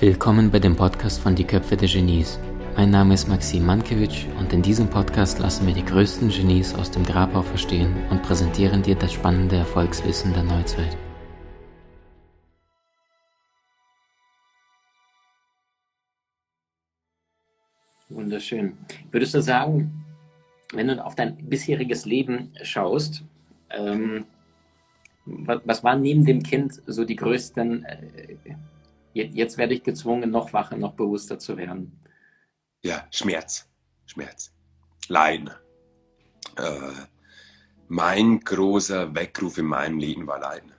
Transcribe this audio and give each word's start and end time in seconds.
Willkommen 0.00 0.50
bei 0.50 0.58
dem 0.58 0.76
Podcast 0.76 1.20
von 1.20 1.34
Die 1.34 1.44
Köpfe 1.44 1.76
der 1.76 1.86
Genies. 1.86 2.38
Mein 2.74 2.88
Name 2.88 3.12
ist 3.12 3.28
Maxim 3.28 3.66
Mankewitsch 3.66 4.24
und 4.38 4.50
in 4.50 4.62
diesem 4.62 4.88
Podcast 4.88 5.38
lassen 5.40 5.66
wir 5.66 5.74
die 5.74 5.84
größten 5.84 6.30
Genies 6.30 6.74
aus 6.74 6.90
dem 6.90 7.04
Grabau 7.04 7.42
verstehen 7.42 7.94
und 8.08 8.22
präsentieren 8.22 8.82
dir 8.82 8.94
das 8.94 9.12
spannende 9.12 9.56
Erfolgswissen 9.56 10.32
der 10.32 10.44
Neuzeit. 10.44 10.96
Wunderschön. 18.08 18.78
Würdest 19.10 19.34
du 19.34 19.42
sagen, 19.42 20.02
wenn 20.72 20.88
du 20.88 21.04
auf 21.04 21.14
dein 21.14 21.36
bisheriges 21.46 22.06
Leben 22.06 22.54
schaust, 22.62 23.22
ähm, 23.68 24.24
was, 25.26 25.84
waren 25.84 26.00
neben 26.00 26.24
dem 26.24 26.42
Kind 26.42 26.80
so 26.86 27.04
die 27.04 27.16
größten 27.16 27.84
äh, 27.84 28.36
jetzt 29.12 29.58
werde 29.58 29.74
ich 29.74 29.82
gezwungen, 29.82 30.30
noch 30.30 30.52
wacher, 30.52 30.76
noch 30.76 30.94
bewusster 30.94 31.38
zu 31.38 31.56
werden. 31.56 32.00
Ja, 32.82 33.06
Schmerz. 33.10 33.68
Schmerz. 34.06 34.52
Leiden. 35.08 35.50
Äh, 36.56 36.92
mein 37.88 38.40
großer 38.40 39.14
Weckruf 39.14 39.58
in 39.58 39.66
meinem 39.66 39.98
Leben 39.98 40.26
war 40.26 40.40
Leiden. 40.40 40.72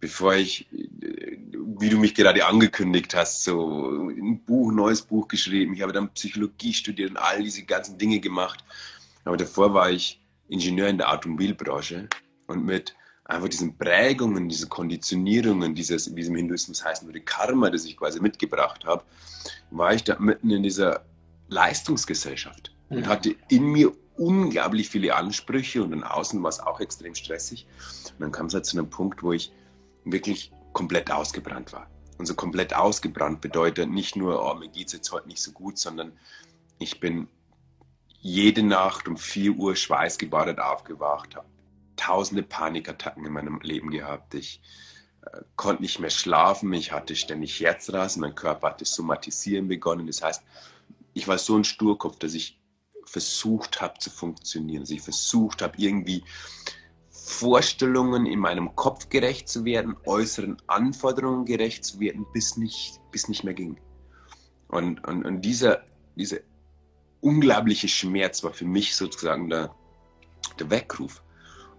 Bevor 0.00 0.34
ich, 0.34 0.70
äh, 0.72 1.38
wie 1.78 1.88
du 1.88 1.98
mich 1.98 2.14
gerade 2.14 2.44
angekündigt 2.44 3.14
hast, 3.14 3.44
so 3.44 4.08
ein 4.08 4.42
Buch, 4.44 4.70
ein 4.70 4.76
neues 4.76 5.02
Buch 5.02 5.28
geschrieben, 5.28 5.74
ich 5.74 5.82
habe 5.82 5.92
dann 5.92 6.12
Psychologie 6.12 6.72
studiert 6.72 7.10
und 7.10 7.16
all 7.16 7.42
diese 7.42 7.64
ganzen 7.64 7.98
Dinge 7.98 8.20
gemacht. 8.20 8.64
Aber 9.24 9.36
davor 9.36 9.72
war 9.74 9.90
ich 9.90 10.20
Ingenieur 10.48 10.88
in 10.88 10.98
der 10.98 11.10
Automobilbranche 11.12 12.08
und 12.46 12.64
mit 12.64 12.94
einfach 13.24 13.48
diesen 13.48 13.76
Prägungen, 13.76 14.48
diesen 14.48 14.68
Konditionierungen, 14.68 15.74
dieses, 15.74 16.14
wie 16.14 16.20
es 16.20 16.28
im 16.28 16.36
Hinduismus 16.36 16.84
heißen 16.84 17.06
würde, 17.08 17.20
Karma, 17.20 17.70
das 17.70 17.84
ich 17.84 17.96
quasi 17.96 18.20
mitgebracht 18.20 18.84
habe, 18.84 19.04
war 19.70 19.94
ich 19.94 20.04
da 20.04 20.18
mitten 20.18 20.50
in 20.50 20.62
dieser 20.62 21.04
Leistungsgesellschaft 21.48 22.74
und 22.88 23.04
ja. 23.04 23.06
hatte 23.06 23.34
in 23.48 23.64
mir 23.64 23.92
unglaublich 24.16 24.88
viele 24.88 25.14
Ansprüche 25.14 25.82
und 25.82 25.92
in 25.92 26.04
außen 26.04 26.42
war 26.42 26.50
es 26.50 26.60
auch 26.60 26.80
extrem 26.80 27.14
stressig. 27.14 27.66
Und 28.12 28.20
dann 28.20 28.32
kam 28.32 28.46
es 28.46 28.54
halt 28.54 28.66
zu 28.66 28.78
einem 28.78 28.88
Punkt, 28.88 29.22
wo 29.22 29.32
ich 29.32 29.52
wirklich 30.04 30.52
komplett 30.72 31.10
ausgebrannt 31.10 31.72
war. 31.72 31.88
Und 32.18 32.26
so 32.26 32.34
komplett 32.34 32.74
ausgebrannt 32.74 33.40
bedeutet 33.40 33.90
nicht 33.90 34.14
nur, 34.14 34.44
oh, 34.44 34.54
mir 34.54 34.68
geht 34.68 34.88
es 34.88 34.92
jetzt 34.92 35.10
heute 35.10 35.28
nicht 35.28 35.42
so 35.42 35.50
gut, 35.50 35.78
sondern 35.78 36.12
ich 36.78 37.00
bin 37.00 37.26
jede 38.20 38.62
Nacht 38.62 39.08
um 39.08 39.16
4 39.16 39.52
Uhr 39.52 39.74
schweißgebadet 39.74 40.60
aufgewacht, 40.60 41.34
habe 41.34 41.46
tausende 41.96 42.42
Panikattacken 42.42 43.24
in 43.24 43.32
meinem 43.32 43.60
Leben 43.60 43.90
gehabt. 43.90 44.34
Ich 44.34 44.60
äh, 45.22 45.40
konnte 45.56 45.82
nicht 45.82 45.98
mehr 46.00 46.10
schlafen, 46.10 46.72
ich 46.72 46.92
hatte 46.92 47.16
ständig 47.16 47.60
Herzrasen, 47.60 48.20
mein 48.20 48.34
Körper 48.34 48.70
hatte 48.70 48.84
somatisieren 48.84 49.68
begonnen. 49.68 50.06
Das 50.06 50.22
heißt, 50.22 50.42
ich 51.14 51.28
war 51.28 51.38
so 51.38 51.56
ein 51.56 51.64
Sturkopf, 51.64 52.18
dass 52.18 52.34
ich 52.34 52.60
versucht 53.06 53.80
habe 53.80 53.98
zu 53.98 54.10
funktionieren, 54.10 54.82
dass 54.82 54.90
ich 54.90 55.02
versucht 55.02 55.62
habe, 55.62 55.74
irgendwie 55.78 56.24
Vorstellungen 57.10 58.26
in 58.26 58.38
meinem 58.38 58.76
Kopf 58.76 59.08
gerecht 59.08 59.48
zu 59.48 59.64
werden, 59.64 59.96
äußeren 60.04 60.56
Anforderungen 60.66 61.46
gerecht 61.46 61.84
zu 61.84 61.98
werden, 62.00 62.26
bis 62.32 62.56
nicht, 62.56 63.00
bis 63.10 63.28
nicht 63.28 63.44
mehr 63.44 63.54
ging. 63.54 63.80
Und, 64.68 65.06
und, 65.06 65.24
und 65.24 65.40
dieser, 65.40 65.84
dieser 66.16 66.38
unglaubliche 67.20 67.88
Schmerz 67.88 68.44
war 68.44 68.52
für 68.52 68.66
mich 68.66 68.94
sozusagen 68.94 69.48
der, 69.48 69.74
der 70.58 70.68
Weckruf. 70.68 71.22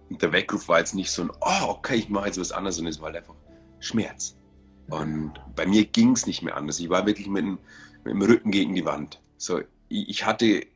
Und 0.08 0.22
der 0.22 0.32
Weckruf 0.32 0.68
war 0.68 0.78
jetzt 0.78 0.94
nicht 0.94 1.10
so 1.10 1.22
ein, 1.22 1.30
oh, 1.40 1.68
okay, 1.68 1.96
ich 1.96 2.08
mache 2.08 2.26
jetzt 2.26 2.38
was 2.38 2.52
anderes, 2.52 2.76
sondern 2.76 2.92
es 2.92 3.00
war 3.00 3.06
halt 3.06 3.16
einfach 3.16 3.34
Schmerz. 3.80 4.36
Und 4.88 5.32
bei 5.54 5.66
mir 5.66 5.84
ging 5.84 6.12
es 6.12 6.26
nicht 6.26 6.42
mehr 6.42 6.56
anders. 6.56 6.78
Ich 6.78 6.88
war 6.88 7.06
wirklich 7.06 7.26
mit 7.26 7.44
dem, 7.44 7.58
mit 8.04 8.14
dem 8.14 8.22
Rücken 8.22 8.50
gegen 8.50 8.74
die 8.74 8.84
Wand. 8.84 9.20
So, 9.36 9.60
ich, 9.88 10.08
ich, 10.08 10.26
hatte, 10.26 10.66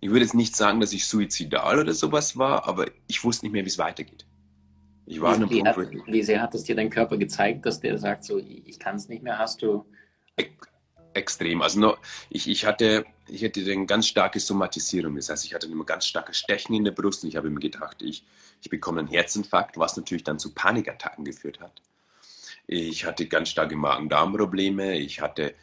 ich 0.00 0.10
würde 0.10 0.20
jetzt 0.20 0.34
nicht 0.34 0.56
sagen, 0.56 0.80
dass 0.80 0.92
ich 0.92 1.06
suizidal 1.06 1.78
oder 1.78 1.94
sowas 1.94 2.36
war, 2.36 2.66
aber 2.66 2.86
ich 3.06 3.22
wusste 3.22 3.46
nicht 3.46 3.52
mehr, 3.52 3.64
wie 3.64 3.68
es 3.68 3.78
weitergeht. 3.78 4.26
Ich 5.06 5.20
war 5.20 5.38
wie, 5.38 5.50
wie, 5.50 5.62
Punkt, 5.62 5.68
hat, 5.68 6.06
wie 6.06 6.22
sehr 6.22 6.42
hat 6.42 6.54
es 6.54 6.64
dir 6.64 6.74
dein 6.74 6.90
Körper 6.90 7.16
gezeigt, 7.16 7.66
dass 7.66 7.80
der 7.80 7.98
sagt, 7.98 8.24
so, 8.24 8.38
ich 8.38 8.78
kann 8.78 8.96
es 8.96 9.08
nicht 9.08 9.22
mehr? 9.22 9.38
Hast 9.38 9.62
du 9.62 9.84
extrem. 11.14 11.62
Also 11.62 11.80
noch, 11.80 11.98
ich, 12.28 12.48
ich 12.48 12.64
hatte, 12.64 13.04
ich 13.28 13.44
hatte 13.44 13.60
eine 13.60 13.86
ganz 13.86 14.06
starke 14.06 14.40
Somatisierung. 14.40 15.16
Das 15.16 15.28
heißt, 15.28 15.44
ich 15.44 15.54
hatte 15.54 15.66
immer 15.66 15.84
ganz 15.84 16.06
starke 16.06 16.34
Stechen 16.34 16.74
in 16.74 16.84
der 16.84 16.92
Brust 16.92 17.22
und 17.22 17.30
ich 17.30 17.36
habe 17.36 17.50
mir 17.50 17.60
gedacht, 17.60 18.02
ich, 18.02 18.24
ich 18.62 18.70
bekomme 18.70 19.00
einen 19.00 19.08
Herzinfarkt, 19.08 19.78
was 19.78 19.96
natürlich 19.96 20.24
dann 20.24 20.38
zu 20.38 20.52
Panikattacken 20.54 21.24
geführt 21.24 21.60
hat. 21.60 21.82
Ich 22.66 23.04
hatte 23.04 23.26
ganz 23.26 23.48
starke 23.48 23.76
Magen-Darm-Probleme. 23.76 24.96
Ich 24.98 25.20
hatte 25.20 25.54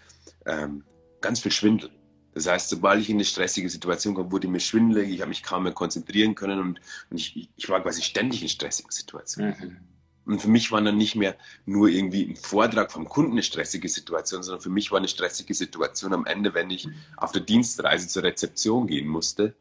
ähm, 0.45 0.83
ganz 1.21 1.39
viel 1.39 1.51
Schwindel. 1.51 1.89
Das 2.33 2.47
heißt, 2.47 2.69
sobald 2.69 3.01
ich 3.01 3.09
in 3.09 3.15
eine 3.15 3.25
stressige 3.25 3.69
Situation 3.69 4.13
kam, 4.13 4.31
wurde 4.31 4.47
mir 4.47 4.59
schwindelig, 4.59 5.09
ich 5.09 5.21
habe 5.21 5.29
mich 5.29 5.41
kaum 5.41 5.63
mehr 5.63 5.71
konzentrieren 5.71 6.35
können 6.35 6.59
und, 6.59 6.81
und 7.09 7.17
ich, 7.17 7.49
ich 7.55 7.69
war 7.69 7.81
quasi 7.81 8.03
ständig 8.03 8.43
in 8.43 8.49
stressigen 8.49 8.91
Situationen. 8.91 9.55
Mhm. 9.59 9.96
Und 10.27 10.41
für 10.41 10.49
mich 10.49 10.71
war 10.71 10.81
dann 10.81 10.97
nicht 10.97 11.15
mehr 11.15 11.37
nur 11.65 11.87
irgendwie 11.87 12.25
ein 12.25 12.35
Vortrag 12.35 12.91
vom 12.91 13.07
Kunden 13.07 13.31
eine 13.31 13.43
stressige 13.43 13.87
Situation, 13.87 14.43
sondern 14.43 14.61
für 14.61 14.69
mich 14.69 14.91
war 14.91 14.97
eine 14.97 15.07
stressige 15.07 15.53
Situation 15.53 16.13
am 16.13 16.25
Ende, 16.25 16.53
wenn 16.53 16.69
ich 16.69 16.89
auf 17.15 17.31
der 17.31 17.41
Dienstreise 17.41 18.09
zur 18.09 18.23
Rezeption 18.23 18.87
gehen 18.87 19.07
musste, 19.07 19.55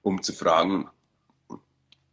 um 0.00 0.22
zu 0.22 0.32
fragen, 0.32 0.88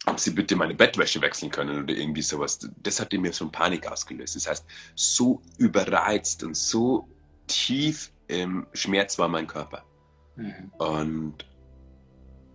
ob 0.06 0.20
sie 0.20 0.32
bitte 0.32 0.58
meine 0.58 0.76
Bettwäsche 0.76 1.22
wechseln 1.22 1.50
können 1.50 1.82
oder 1.82 1.94
irgendwie 1.94 2.22
sowas. 2.22 2.60
Das 2.82 3.00
hat 3.00 3.14
in 3.14 3.22
mir 3.22 3.32
eine 3.40 3.50
Panik 3.50 3.88
ausgelöst. 3.88 4.36
Das 4.36 4.50
heißt, 4.50 4.66
so 4.96 5.42
überreizt 5.58 6.44
und 6.44 6.58
so 6.58 7.08
tief 7.48 8.12
im 8.28 8.68
Schmerz 8.74 9.18
war 9.18 9.30
mein 9.30 9.48
Körper. 9.48 9.86
Mhm. 10.36 10.72
Und, 10.78 11.46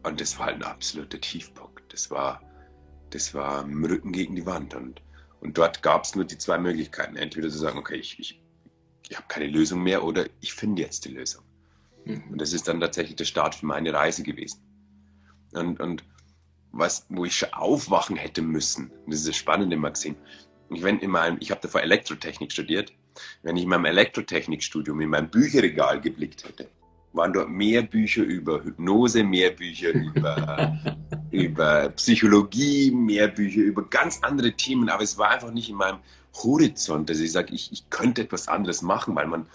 und 0.03 0.20
das 0.20 0.38
war 0.38 0.47
halt 0.47 0.56
ein 0.56 0.62
absoluter 0.65 1.19
Tiefpunkt. 1.19 1.91
Das 1.91 2.10
war, 2.10 2.42
das 3.10 3.32
war 3.32 3.62
im 3.62 3.82
Rücken 3.82 4.12
gegen 4.12 4.36
die 4.36 4.44
Wand. 4.44 4.75
Und 4.75 5.00
und 5.41 5.56
dort 5.56 5.82
gab 5.82 6.04
es 6.04 6.15
nur 6.15 6.25
die 6.25 6.38
zwei 6.38 6.59
Möglichkeiten. 6.59 7.16
Entweder 7.16 7.49
zu 7.49 7.59
sagen, 7.59 7.78
okay, 7.78 7.97
ich, 7.97 8.19
ich, 8.19 8.43
ich 9.09 9.16
habe 9.16 9.28
keine 9.28 9.47
Lösung 9.47 9.82
mehr 9.82 10.04
oder 10.04 10.26
ich 10.41 10.53
finde 10.53 10.82
jetzt 10.82 11.04
die 11.04 11.12
Lösung. 11.12 11.44
Mhm. 12.04 12.25
Und 12.32 12.41
das 12.41 12.53
ist 12.53 12.69
dann 12.69 12.81
tatsächlich 12.81 13.16
der 13.16 13.25
Start 13.25 13.54
für 13.54 13.66
meine 13.66 13.93
Reise 13.93 14.22
gewesen. 14.22 14.60
Und, 15.53 15.81
und 15.81 16.04
was, 16.72 17.06
wo 17.09 17.25
ich 17.25 17.37
schon 17.37 17.53
aufwachen 17.53 18.16
hätte 18.16 18.43
müssen, 18.43 18.91
und 18.91 19.12
das 19.12 19.21
ist 19.21 19.28
das 19.28 19.37
Spannende, 19.37 19.77
Maxim, 19.77 20.16
ich, 20.71 20.82
wenn 20.82 20.98
in 20.98 21.10
meinem, 21.10 21.38
ich 21.41 21.50
habe 21.50 21.60
davor 21.60 21.81
Elektrotechnik 21.81 22.53
studiert, 22.53 22.93
wenn 23.43 23.56
ich 23.56 23.62
in 23.62 23.69
meinem 23.69 23.87
Elektrotechnikstudium 23.87 25.00
in 25.00 25.10
mein 25.10 25.31
Bücherregal 25.31 26.00
geblickt 26.00 26.44
hätte, 26.44 26.69
waren 27.12 27.32
dort 27.32 27.48
mehr 27.48 27.82
Bücher 27.82 28.22
über 28.22 28.62
Hypnose, 28.62 29.25
mehr 29.25 29.50
Bücher 29.50 29.91
über, 29.93 30.78
über 31.31 31.91
Psychologie, 31.91 32.91
mehr 32.91 33.28
Bücher 33.28 33.61
über 33.61 33.84
ganz 33.84 34.21
andere 34.22 34.53
Themen, 34.53 34.89
aber 34.89 35.03
es 35.03 35.19
war 35.19 35.31
einfach 35.31 35.50
nicht 35.50 35.69
in 35.69 35.77
meinem 35.77 35.99
Horizont, 36.43 37.11
dass 37.11 37.19
ich 37.19 37.33
sage, 37.33 37.55
ich, 37.55 37.72
ich 37.72 37.91
könnte 37.91 38.22
etwas 38.22 38.49
anderes 38.49 38.83
machen, 38.83 39.15
weil 39.15 39.27
man, 39.27 39.47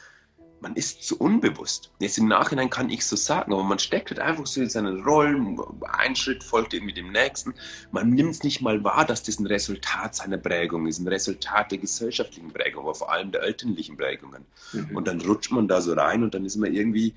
man 0.60 0.76
ist 0.76 1.04
zu 1.04 1.18
unbewusst. 1.18 1.92
Jetzt 2.00 2.18
im 2.18 2.28
Nachhinein 2.28 2.70
kann 2.70 2.90
ich 2.90 3.06
so 3.06 3.16
sagen, 3.16 3.54
aber 3.54 3.64
man 3.64 3.80
steckt 3.80 4.10
halt 4.10 4.20
einfach 4.20 4.46
so 4.46 4.62
in 4.62 4.70
seinen 4.70 5.04
Rollen, 5.04 5.60
ein 5.82 6.16
Schritt 6.16 6.44
folgt 6.44 6.74
irgendwie 6.74 6.94
dem 6.94 7.12
nächsten. 7.12 7.54
Man 7.92 8.10
nimmt 8.12 8.32
es 8.32 8.44
nicht 8.44 8.62
mal 8.62 8.84
wahr, 8.84 9.06
dass 9.06 9.24
das 9.24 9.40
ein 9.40 9.48
Resultat 9.48 10.16
seiner 10.16 10.38
Prägung 10.38 10.88
ist, 10.88 11.00
ein 11.00 11.08
Resultat 11.08 11.72
der 11.72 11.80
gesellschaftlichen 11.80 12.52
Prägung, 12.52 12.84
aber 12.84 12.96
vor 12.96 13.12
allem 13.12 13.32
der 13.32 13.44
elterlichen 13.44 13.98
Prägungen. 13.98 14.46
Mhm. 14.74 14.96
Und 14.96 15.08
dann 15.08 15.22
rutscht 15.22 15.52
man 15.52 15.68
da 15.68 15.82
so 15.82 15.94
rein 15.94 16.24
und 16.24 16.34
dann 16.34 16.46
ist 16.46 16.58
man 16.58 16.74
irgendwie 16.74 17.14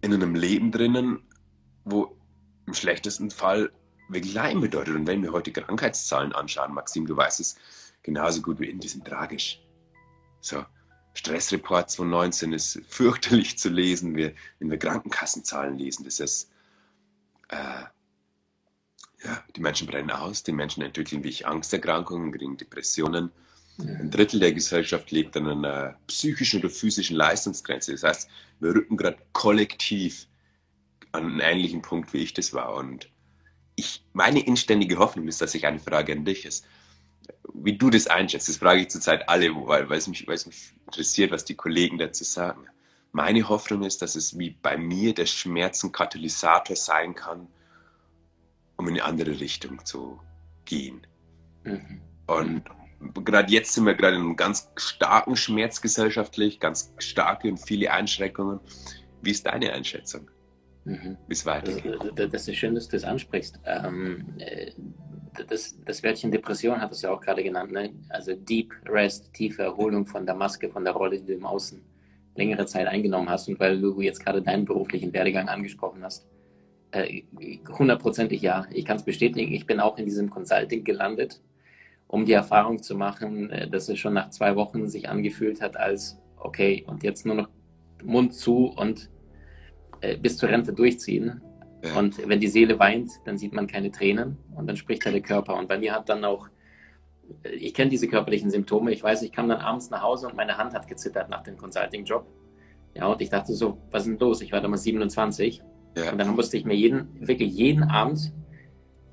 in 0.00 0.14
einem 0.14 0.34
Leben 0.34 0.70
drinnen, 0.70 1.20
wo 1.84 2.16
im 2.66 2.74
schlechtesten 2.74 3.30
Fall 3.30 3.70
Leiden 4.08 4.60
bedeutet. 4.60 4.94
Und 4.94 5.06
wenn 5.06 5.22
wir 5.22 5.32
heute 5.32 5.52
Krankheitszahlen 5.52 6.32
anschauen, 6.32 6.74
Maxim, 6.74 7.06
du 7.06 7.16
weißt 7.16 7.40
es 7.40 7.56
genauso 8.02 8.42
gut 8.42 8.58
wie 8.60 8.68
in, 8.68 8.80
die 8.80 8.88
sind 8.88 9.06
tragisch. 9.06 9.60
So, 10.40 10.64
Stressreport 11.14 11.90
2019 11.90 12.52
ist 12.52 12.80
fürchterlich 12.88 13.58
zu 13.58 13.68
lesen. 13.68 14.16
Wir, 14.16 14.34
wenn 14.58 14.70
wir 14.70 14.78
Krankenkassenzahlen 14.78 15.76
lesen, 15.76 16.04
das 16.04 16.20
ist, 16.20 16.50
äh, 17.48 17.82
ja, 19.24 19.44
die 19.56 19.60
Menschen 19.60 19.88
brennen 19.88 20.12
aus, 20.12 20.44
die 20.44 20.52
Menschen 20.52 20.82
entwickeln 20.82 21.24
wie 21.24 21.28
ich 21.28 21.46
Angsterkrankungen, 21.46 22.32
kriegen 22.32 22.56
Depressionen. 22.56 23.32
Ein 23.78 24.10
Drittel 24.10 24.40
der 24.40 24.52
Gesellschaft 24.52 25.10
lebt 25.10 25.36
an 25.36 25.48
einer 25.48 25.96
psychischen 26.06 26.60
oder 26.60 26.70
physischen 26.70 27.16
Leistungsgrenze. 27.16 27.92
Das 27.92 28.02
heißt, 28.02 28.30
wir 28.60 28.74
rücken 28.74 28.96
gerade 28.96 29.18
kollektiv 29.32 30.26
an 31.12 31.24
einen 31.24 31.40
ähnlichen 31.40 31.82
Punkt, 31.82 32.12
wie 32.12 32.18
ich 32.18 32.34
das 32.34 32.52
war. 32.52 32.74
Und 32.74 33.08
ich, 33.78 34.04
meine 34.12 34.40
inständige 34.40 34.98
Hoffnung 34.98 35.28
ist, 35.28 35.40
dass 35.40 35.54
ich 35.54 35.64
eine 35.64 35.78
Frage 35.78 36.12
an 36.12 36.24
dich 36.24 36.44
ist. 36.44 36.66
Wie 37.54 37.78
du 37.78 37.90
das 37.90 38.08
einschätzt, 38.08 38.48
das 38.48 38.56
frage 38.56 38.80
ich 38.80 38.88
zurzeit 38.88 39.28
alle, 39.28 39.54
weil, 39.54 39.88
weil, 39.88 39.98
es 39.98 40.08
mich, 40.08 40.26
weil 40.26 40.34
es 40.34 40.46
mich 40.46 40.74
interessiert, 40.86 41.30
was 41.30 41.44
die 41.44 41.54
Kollegen 41.54 41.96
dazu 41.96 42.24
sagen. 42.24 42.66
Meine 43.12 43.48
Hoffnung 43.48 43.84
ist, 43.84 44.02
dass 44.02 44.16
es 44.16 44.36
wie 44.36 44.50
bei 44.50 44.76
mir 44.76 45.14
der 45.14 45.26
Schmerz 45.26 45.84
ein 45.84 45.92
Katalysator 45.92 46.74
sein 46.74 47.14
kann, 47.14 47.46
um 48.76 48.88
in 48.88 48.94
eine 48.94 49.04
andere 49.04 49.38
Richtung 49.38 49.84
zu 49.84 50.20
gehen. 50.64 51.06
Mhm. 51.62 52.00
Und 52.26 52.64
gerade 53.24 53.52
jetzt 53.52 53.74
sind 53.74 53.86
wir 53.86 53.94
gerade 53.94 54.16
in 54.16 54.22
einem 54.22 54.36
ganz 54.36 54.70
starken 54.76 55.36
Schmerz 55.36 55.80
gesellschaftlich, 55.80 56.58
ganz 56.58 56.92
starke 56.98 57.48
und 57.48 57.58
viele 57.58 57.92
Einschränkungen. 57.92 58.58
Wie 59.22 59.30
ist 59.30 59.46
deine 59.46 59.72
Einschätzung? 59.72 60.28
Mhm. 60.88 61.18
Wie 61.26 61.32
es 61.34 61.44
weitergeht? 61.44 61.98
Das, 62.32 62.48
ist 62.48 62.56
schön, 62.56 62.74
dass 62.74 62.88
du 62.88 62.96
das 62.96 63.04
ansprichst. 63.04 63.60
Ähm, 63.66 64.24
äh, 64.38 64.72
das, 65.46 65.76
das 65.84 66.02
Wörtchen 66.02 66.32
Depression 66.32 66.80
hat 66.80 66.90
es 66.92 67.02
ja 67.02 67.10
auch 67.10 67.20
gerade 67.20 67.42
genannt. 67.42 67.70
Ne? 67.72 67.92
Also 68.08 68.34
Deep 68.34 68.74
Rest, 68.86 69.32
tiefe 69.34 69.62
Erholung 69.62 70.06
von 70.06 70.24
der 70.24 70.34
Maske, 70.34 70.70
von 70.70 70.84
der 70.84 70.94
Rolle, 70.94 71.18
die 71.18 71.26
du 71.26 71.34
im 71.34 71.44
Außen 71.44 71.82
längere 72.36 72.64
Zeit 72.64 72.86
eingenommen 72.86 73.28
hast. 73.28 73.48
Und 73.48 73.60
weil 73.60 73.78
du 73.78 74.00
jetzt 74.00 74.24
gerade 74.24 74.40
deinen 74.40 74.64
beruflichen 74.64 75.12
Werdegang 75.12 75.48
angesprochen 75.48 76.02
hast, 76.02 76.26
äh, 76.92 77.22
hundertprozentig 77.68 78.40
ja. 78.40 78.66
Ich 78.72 78.86
kann 78.86 78.96
es 78.96 79.02
bestätigen. 79.02 79.52
Ich 79.52 79.66
bin 79.66 79.80
auch 79.80 79.98
in 79.98 80.06
diesem 80.06 80.30
Consulting 80.30 80.84
gelandet, 80.84 81.42
um 82.06 82.24
die 82.24 82.32
Erfahrung 82.32 82.82
zu 82.82 82.96
machen, 82.96 83.50
äh, 83.50 83.68
dass 83.68 83.90
es 83.90 83.98
schon 83.98 84.14
nach 84.14 84.30
zwei 84.30 84.56
Wochen 84.56 84.88
sich 84.88 85.10
angefühlt 85.10 85.60
hat 85.60 85.76
als, 85.76 86.18
okay, 86.38 86.82
und 86.86 87.02
jetzt 87.02 87.26
nur 87.26 87.34
noch 87.34 87.50
Mund 88.02 88.32
zu 88.32 88.72
und 88.74 89.10
äh, 90.00 90.16
bis 90.16 90.36
zur 90.36 90.48
Rente 90.48 90.72
durchziehen. 90.72 91.40
Ja. 91.82 91.98
Und 91.98 92.26
wenn 92.26 92.40
die 92.40 92.48
Seele 92.48 92.78
weint, 92.78 93.10
dann 93.24 93.38
sieht 93.38 93.52
man 93.52 93.66
keine 93.66 93.90
Tränen 93.90 94.36
und 94.54 94.66
dann 94.66 94.76
spricht 94.76 95.04
halt 95.04 95.14
der 95.14 95.22
Körper. 95.22 95.56
Und 95.56 95.68
bei 95.68 95.78
mir 95.78 95.94
hat 95.94 96.08
dann 96.08 96.24
auch, 96.24 96.48
äh, 97.44 97.50
ich 97.50 97.74
kenne 97.74 97.90
diese 97.90 98.08
körperlichen 98.08 98.50
Symptome. 98.50 98.92
Ich 98.92 99.02
weiß, 99.02 99.22
ich 99.22 99.32
kam 99.32 99.48
dann 99.48 99.60
abends 99.60 99.90
nach 99.90 100.02
Hause 100.02 100.28
und 100.28 100.36
meine 100.36 100.58
Hand 100.58 100.74
hat 100.74 100.88
gezittert 100.88 101.28
nach 101.28 101.42
dem 101.42 101.56
Consulting-Job. 101.56 102.26
Ja, 102.94 103.06
und 103.06 103.20
ich 103.20 103.30
dachte 103.30 103.54
so, 103.54 103.78
was 103.90 104.02
ist 104.02 104.08
denn 104.08 104.18
los? 104.18 104.40
Ich 104.40 104.52
war 104.52 104.60
damals 104.60 104.82
27. 104.82 105.62
Ja. 105.96 106.12
Und 106.12 106.18
dann 106.18 106.34
musste 106.34 106.56
ich 106.56 106.64
mir 106.64 106.74
jeden, 106.74 107.08
wirklich 107.26 107.52
jeden 107.52 107.84
Abend 107.84 108.32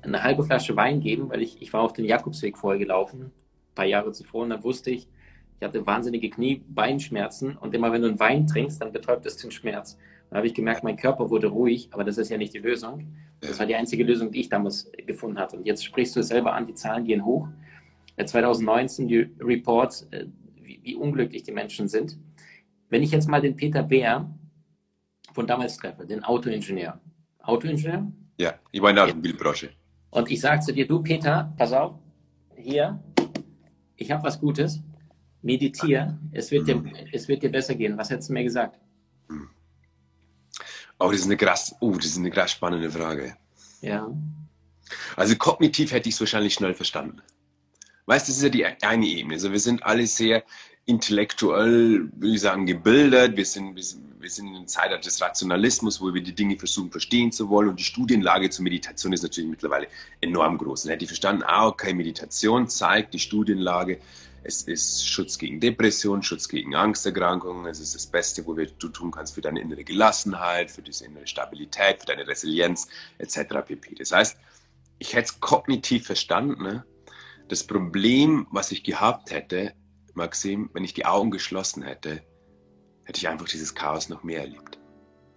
eine 0.02 0.22
halbe 0.22 0.44
Flasche 0.44 0.76
Wein 0.76 1.00
geben, 1.00 1.30
weil 1.30 1.42
ich, 1.42 1.60
ich 1.60 1.72
war 1.72 1.82
auf 1.82 1.92
den 1.92 2.04
Jakobsweg 2.04 2.56
vorher 2.56 2.78
gelaufen, 2.78 3.32
ein 3.70 3.74
paar 3.74 3.84
Jahre 3.84 4.12
zuvor, 4.12 4.44
und 4.44 4.50
dann 4.50 4.62
wusste 4.62 4.90
ich, 4.90 5.08
ich 5.58 5.66
hatte 5.66 5.86
wahnsinnige 5.86 6.30
Knie, 6.30 6.62
Beinschmerzen 6.68 7.56
und 7.56 7.74
immer 7.74 7.92
wenn 7.92 8.02
du 8.02 8.08
einen 8.08 8.20
Wein 8.20 8.46
trinkst, 8.46 8.80
dann 8.80 8.92
betäubt 8.92 9.24
es 9.26 9.36
den 9.38 9.50
Schmerz. 9.50 9.98
Dann 10.30 10.38
habe 10.38 10.46
ich 10.46 10.54
gemerkt, 10.54 10.82
mein 10.82 10.96
Körper 10.96 11.30
wurde 11.30 11.48
ruhig, 11.48 11.88
aber 11.92 12.04
das 12.04 12.18
ist 12.18 12.30
ja 12.30 12.36
nicht 12.36 12.54
die 12.54 12.58
Lösung. 12.58 13.16
Das 13.40 13.58
war 13.58 13.66
die 13.66 13.74
einzige 13.74 14.04
Lösung, 14.04 14.30
die 14.32 14.40
ich 14.40 14.48
damals 14.48 14.90
gefunden 15.06 15.38
hatte. 15.38 15.56
Und 15.56 15.66
jetzt 15.66 15.84
sprichst 15.84 16.16
du 16.16 16.20
es 16.20 16.28
selber 16.28 16.54
an, 16.54 16.66
die 16.66 16.74
Zahlen 16.74 17.04
gehen 17.04 17.24
hoch. 17.24 17.48
2019 18.24 19.08
die 19.08 19.30
Reports, 19.40 20.08
äh, 20.10 20.26
wie, 20.54 20.80
wie 20.82 20.94
unglücklich 20.94 21.42
die 21.42 21.52
Menschen 21.52 21.88
sind. 21.88 22.18
Wenn 22.88 23.02
ich 23.02 23.10
jetzt 23.10 23.28
mal 23.28 23.40
den 23.40 23.56
Peter 23.56 23.82
Bär 23.82 24.30
von 25.32 25.46
damals 25.46 25.76
treffe, 25.76 26.06
den 26.06 26.24
Autoingenieur. 26.24 26.98
Autoingenieur? 27.40 28.10
Ja, 28.38 28.54
ich 28.72 28.80
war 28.80 28.90
in 28.90 28.96
der 28.96 29.04
Automobilbranche. 29.04 29.70
Und 30.10 30.30
ich 30.30 30.40
sage 30.40 30.60
zu 30.60 30.72
dir, 30.72 30.86
du 30.86 31.02
Peter, 31.02 31.52
pass 31.58 31.72
auf, 31.72 31.98
hier, 32.56 33.02
ich 33.96 34.10
habe 34.10 34.22
was 34.24 34.40
Gutes, 34.40 34.82
meditiere, 35.42 36.18
es 36.32 36.50
wird, 36.50 36.66
dir, 36.68 36.82
es 37.12 37.28
wird 37.28 37.42
dir 37.42 37.50
besser 37.50 37.74
gehen. 37.74 37.96
Was 37.98 38.10
hättest 38.10 38.30
du 38.30 38.32
mir 38.32 38.44
gesagt? 38.44 38.80
Oh, 40.98 41.10
das 41.10 41.20
ist 41.20 41.26
eine 41.26 41.36
krass, 41.36 41.74
oh, 41.80 41.92
das 41.92 42.06
ist 42.06 42.18
eine 42.18 42.30
krass 42.30 42.52
spannende 42.52 42.90
Frage. 42.90 43.36
Ja. 43.82 44.08
Also 45.16 45.36
kognitiv 45.36 45.92
hätte 45.92 46.08
ich 46.08 46.14
es 46.14 46.20
wahrscheinlich 46.20 46.54
schnell 46.54 46.74
verstanden. 46.74 47.20
Weißt 48.06 48.28
du, 48.28 48.30
das 48.30 48.38
ist 48.38 48.42
ja 48.44 48.48
die 48.48 48.64
eine 48.86 49.06
Ebene. 49.06 49.34
Also 49.34 49.50
wir 49.50 49.60
sind 49.60 49.82
alle 49.82 50.06
sehr 50.06 50.44
intellektuell, 50.86 52.08
würde 52.14 52.34
ich 52.34 52.40
sagen, 52.40 52.64
gebildet. 52.64 53.36
Wir 53.36 53.44
sind, 53.44 53.74
wir 53.74 53.82
sind, 53.82 54.20
wir 54.20 54.30
sind 54.30 54.46
in 54.46 54.56
einer 54.56 54.66
Zeit 54.66 55.04
des 55.04 55.20
Rationalismus, 55.20 56.00
wo 56.00 56.14
wir 56.14 56.22
die 56.22 56.34
Dinge 56.34 56.56
versuchen 56.56 56.92
verstehen 56.92 57.32
zu 57.32 57.48
wollen. 57.48 57.68
Und 57.68 57.80
die 57.80 57.84
Studienlage 57.84 58.48
zur 58.50 58.62
Meditation 58.62 59.12
ist 59.12 59.22
natürlich 59.22 59.50
mittlerweile 59.50 59.88
enorm 60.20 60.56
groß. 60.56 60.84
Dann 60.84 60.92
hätte 60.92 61.02
ich 61.02 61.10
verstanden, 61.10 61.42
ah, 61.44 61.66
okay, 61.66 61.92
Meditation 61.92 62.68
zeigt 62.68 63.14
die 63.14 63.18
Studienlage, 63.18 63.98
es 64.46 64.62
ist 64.62 65.08
Schutz 65.08 65.38
gegen 65.38 65.58
Depression, 65.58 66.22
Schutz 66.22 66.48
gegen 66.48 66.76
Angsterkrankungen. 66.76 67.66
Es 67.66 67.80
ist 67.80 67.96
das 67.96 68.06
Beste, 68.06 68.46
wo 68.46 68.54
du 68.54 68.88
tun 68.88 69.10
kannst 69.10 69.34
für 69.34 69.40
deine 69.40 69.60
innere 69.60 69.82
Gelassenheit, 69.82 70.70
für 70.70 70.82
diese 70.82 71.04
innere 71.04 71.26
Stabilität, 71.26 71.98
für 71.98 72.06
deine 72.06 72.28
Resilienz 72.28 72.86
etc. 73.18 73.38
pp. 73.66 73.96
Das 73.96 74.12
heißt, 74.12 74.38
ich 74.98 75.14
hätte 75.14 75.24
es 75.24 75.40
kognitiv 75.40 76.06
verstanden. 76.06 76.62
Ne? 76.62 76.84
Das 77.48 77.64
Problem, 77.64 78.46
was 78.52 78.70
ich 78.70 78.84
gehabt 78.84 79.32
hätte, 79.32 79.74
Maxim, 80.14 80.70
wenn 80.72 80.84
ich 80.84 80.94
die 80.94 81.06
Augen 81.06 81.32
geschlossen 81.32 81.82
hätte, 81.82 82.22
hätte 83.02 83.18
ich 83.18 83.28
einfach 83.28 83.48
dieses 83.48 83.74
Chaos 83.74 84.08
noch 84.08 84.22
mehr 84.22 84.42
erlebt. 84.42 84.78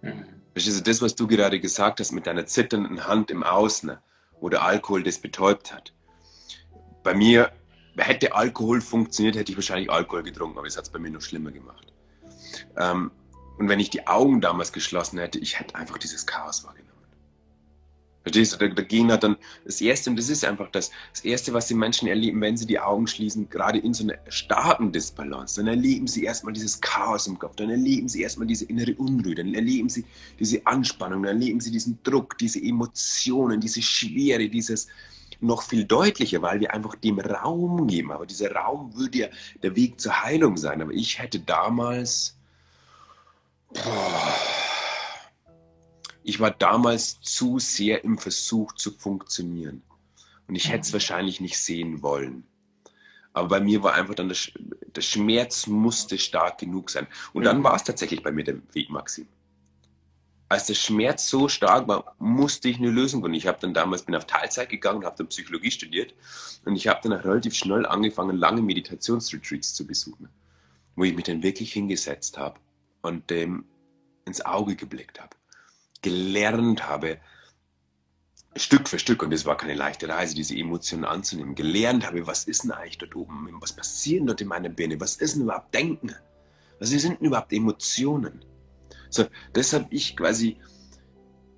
Mhm. 0.02 0.24
Verstehst 0.52 0.78
du, 0.78 0.82
das, 0.84 1.02
was 1.02 1.16
du 1.16 1.26
gerade 1.26 1.58
gesagt 1.58 1.98
hast 1.98 2.12
mit 2.12 2.28
deiner 2.28 2.46
zitternden 2.46 3.06
Hand 3.08 3.32
im 3.32 3.42
Außen, 3.42 3.98
wo 4.40 4.48
der 4.48 4.62
Alkohol 4.62 5.02
das 5.02 5.18
betäubt 5.18 5.72
hat. 5.72 5.92
Bei 7.02 7.14
mir 7.14 7.52
hätte 7.96 8.34
Alkohol 8.34 8.80
funktioniert, 8.80 9.36
hätte 9.36 9.52
ich 9.52 9.58
wahrscheinlich 9.58 9.90
Alkohol 9.90 10.22
getrunken, 10.22 10.58
aber 10.58 10.66
es 10.66 10.76
hat 10.76 10.84
es 10.84 10.90
bei 10.90 10.98
mir 10.98 11.10
noch 11.10 11.22
schlimmer 11.22 11.50
gemacht. 11.50 11.92
Ähm, 12.76 13.10
und 13.58 13.68
wenn 13.68 13.80
ich 13.80 13.90
die 13.90 14.06
Augen 14.06 14.40
damals 14.40 14.72
geschlossen 14.72 15.18
hätte, 15.18 15.38
ich 15.38 15.58
hätte 15.58 15.74
einfach 15.74 15.98
dieses 15.98 16.26
Chaos 16.26 16.64
wahrgenommen. 16.64 16.90
Verstehst 18.22 18.52
du? 18.52 18.56
Da, 18.58 18.68
da 18.68 18.82
gehen 18.82 19.10
halt 19.10 19.22
dann 19.22 19.36
das 19.64 19.80
Erste, 19.80 20.10
und 20.10 20.16
das 20.16 20.28
ist 20.28 20.44
einfach 20.44 20.70
das, 20.70 20.90
das 21.12 21.24
Erste, 21.24 21.54
was 21.54 21.68
die 21.68 21.74
Menschen 21.74 22.06
erleben, 22.06 22.40
wenn 22.40 22.56
sie 22.56 22.66
die 22.66 22.78
Augen 22.78 23.06
schließen, 23.06 23.48
gerade 23.48 23.78
in 23.78 23.94
so 23.94 24.04
einer 24.04 24.18
starken 24.28 24.92
Disbalance, 24.92 25.56
dann 25.56 25.68
erleben 25.68 26.06
sie 26.06 26.24
erstmal 26.24 26.52
dieses 26.52 26.80
Chaos 26.80 27.26
im 27.26 27.38
Kopf, 27.38 27.56
dann 27.56 27.70
erleben 27.70 28.08
sie 28.08 28.22
erstmal 28.22 28.46
diese 28.46 28.66
innere 28.66 28.94
Unruhe, 28.94 29.34
dann 29.34 29.54
erleben 29.54 29.88
sie 29.88 30.04
diese 30.38 30.66
Anspannung, 30.66 31.22
dann 31.22 31.36
erleben 31.36 31.60
sie 31.60 31.70
diesen 31.70 31.98
Druck, 32.02 32.36
diese 32.36 32.62
Emotionen, 32.62 33.58
diese 33.58 33.80
Schwere, 33.80 34.48
dieses, 34.48 34.86
noch 35.40 35.62
viel 35.62 35.84
deutlicher, 35.84 36.42
weil 36.42 36.60
wir 36.60 36.72
einfach 36.72 36.94
dem 36.96 37.18
Raum 37.18 37.86
geben. 37.86 38.12
Aber 38.12 38.26
dieser 38.26 38.52
Raum 38.52 38.94
würde 38.96 39.18
ja 39.18 39.28
der 39.62 39.76
Weg 39.76 40.00
zur 40.00 40.22
Heilung 40.22 40.56
sein. 40.56 40.82
Aber 40.82 40.92
ich 40.92 41.18
hätte 41.18 41.40
damals, 41.40 42.38
boah, 43.72 44.34
ich 46.22 46.40
war 46.40 46.50
damals 46.50 47.20
zu 47.22 47.58
sehr 47.58 48.04
im 48.04 48.18
Versuch 48.18 48.72
zu 48.74 48.92
funktionieren. 48.92 49.82
Und 50.46 50.56
ich 50.56 50.68
hätte 50.68 50.82
es 50.82 50.92
wahrscheinlich 50.92 51.40
nicht 51.40 51.58
sehen 51.58 52.02
wollen. 52.02 52.44
Aber 53.32 53.48
bei 53.48 53.60
mir 53.60 53.82
war 53.82 53.94
einfach 53.94 54.16
dann 54.16 54.28
der, 54.28 54.38
der 54.94 55.02
Schmerz 55.02 55.66
musste 55.66 56.18
stark 56.18 56.58
genug 56.58 56.90
sein. 56.90 57.06
Und 57.32 57.44
dann 57.44 57.62
war 57.62 57.76
es 57.76 57.84
tatsächlich 57.84 58.22
bei 58.22 58.32
mir 58.32 58.44
der 58.44 58.56
Weg, 58.74 58.90
Maxim 58.90 59.28
als 60.50 60.66
der 60.66 60.74
Schmerz 60.74 61.28
so 61.28 61.48
stark 61.48 61.86
war, 61.86 62.16
musste 62.18 62.68
ich 62.68 62.78
eine 62.78 62.90
Lösung 62.90 63.22
finden. 63.22 63.36
Ich 63.36 63.46
habe 63.46 63.58
dann 63.60 63.72
damals 63.72 64.02
bin 64.02 64.16
auf 64.16 64.26
Teilzeit 64.26 64.68
gegangen, 64.68 65.04
habe 65.04 65.16
dann 65.16 65.28
Psychologie 65.28 65.70
studiert 65.70 66.12
und 66.64 66.74
ich 66.74 66.88
habe 66.88 67.00
dann 67.04 67.18
auch 67.18 67.24
relativ 67.24 67.54
schnell 67.54 67.86
angefangen, 67.86 68.36
lange 68.36 68.60
Meditationsretreats 68.60 69.74
zu 69.74 69.86
besuchen, 69.86 70.28
wo 70.96 71.04
ich 71.04 71.14
mich 71.14 71.24
dann 71.24 71.44
wirklich 71.44 71.72
hingesetzt 71.72 72.36
habe 72.36 72.58
und 73.00 73.30
dem 73.30 73.64
ins 74.24 74.44
Auge 74.44 74.74
geblickt 74.74 75.20
habe, 75.20 75.36
gelernt 76.02 76.88
habe, 76.88 77.18
Stück 78.56 78.88
für 78.88 78.98
Stück, 78.98 79.22
und 79.22 79.32
das 79.32 79.46
war 79.46 79.56
keine 79.56 79.74
leichte 79.74 80.08
Reise, 80.08 80.34
diese 80.34 80.56
Emotionen 80.56 81.04
anzunehmen, 81.04 81.54
gelernt 81.54 82.04
habe, 82.04 82.26
was 82.26 82.42
ist 82.46 82.64
denn 82.64 82.72
eigentlich 82.72 82.98
dort 82.98 83.14
oben, 83.14 83.48
was 83.60 83.72
passiert 83.72 84.28
dort 84.28 84.40
in 84.40 84.48
meiner 84.48 84.68
Birne, 84.68 85.00
was 85.00 85.14
ist 85.14 85.36
denn 85.36 85.42
überhaupt 85.42 85.72
Denken, 85.72 86.12
was 86.80 86.88
sind 86.88 87.20
denn 87.20 87.26
überhaupt 87.28 87.52
Emotionen? 87.52 88.44
So, 89.10 89.26
das 89.52 89.72
habe 89.72 89.86
ich 89.90 90.16
quasi 90.16 90.56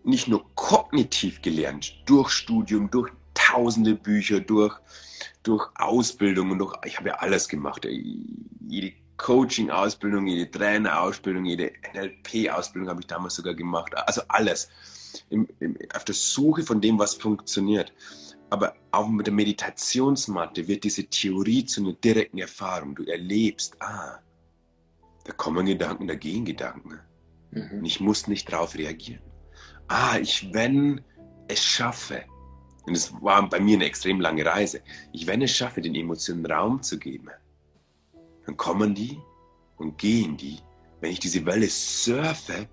nicht 0.04 0.28
nur 0.28 0.44
kognitiv 0.54 1.42
gelernt, 1.42 1.94
durch 2.06 2.30
Studium, 2.30 2.90
durch 2.90 3.12
tausende 3.35 3.94
Bücher, 3.94 4.40
durch, 4.40 4.75
durch 5.42 5.68
Ausbildung 5.76 6.50
und 6.50 6.59
durch, 6.59 6.75
ich 6.85 6.99
habe 6.99 7.11
ja 7.11 7.14
alles 7.16 7.49
gemacht. 7.49 7.87
Jede 8.66 8.92
Coaching-Ausbildung, 9.18 10.26
jede 10.26 10.50
Trainer-Ausbildung, 10.50 11.44
jede 11.44 11.73
NLP-Ausbildung 11.94 12.88
habe 12.88 13.00
ich 13.00 13.06
damals 13.06 13.35
sogar 13.37 13.54
gemacht. 13.54 13.97
Also 13.97 14.23
alles. 14.28 14.68
Im, 15.28 15.47
im, 15.61 15.76
auf 15.94 16.04
der 16.04 16.14
Suche 16.14 16.62
von 16.62 16.80
dem, 16.80 16.99
was 16.99 17.14
funktioniert. 17.14 17.92
Aber 18.50 18.75
auch 18.90 19.09
mit 19.09 19.26
der 19.26 19.35
Meditationsmatte 19.35 20.66
wird 20.68 20.85
diese 20.85 21.04
Theorie 21.04 21.64
zu 21.64 21.82
einer 21.82 21.92
direkten 21.92 22.38
Erfahrung. 22.38 22.94
Du 22.94 23.04
erlebst, 23.04 23.76
ah, 23.80 24.18
da 25.25 25.32
kommen 25.32 25.66
Gedanken, 25.66 26.09
da 26.09 26.14
gehen 26.14 26.44
Gedanken. 26.44 26.99
Mhm. 27.52 27.78
Und 27.78 27.85
ich 27.85 28.00
muss 28.00 28.26
nicht 28.26 28.52
darauf 28.52 28.75
reagieren. 28.75 29.23
Ah, 29.87 30.18
ich, 30.18 30.52
wenn 30.52 31.02
es 31.49 31.62
schaffe, 31.62 32.25
und 32.85 32.97
es 32.97 33.12
war 33.23 33.49
bei 33.49 33.61
mir 33.61 33.76
eine 33.76 33.85
extrem 33.85 34.21
lange 34.21 34.44
Reise, 34.44 34.82
ich, 35.12 35.26
wenn 35.26 35.42
es 35.42 35.52
schaffe, 35.52 35.80
den 35.80 35.94
Emotionen 35.94 36.44
Raum 36.47 36.82
zu 36.82 36.99
geben, 36.99 37.28
dann 38.47 38.56
kommen 38.56 38.94
die 38.94 39.21
und 39.76 39.99
gehen 39.99 40.37
die. 40.37 40.59
Wenn 41.00 41.12
ich 41.12 41.21
diese 41.21 41.44
Welle 41.47 41.68
surfe, 41.68 42.68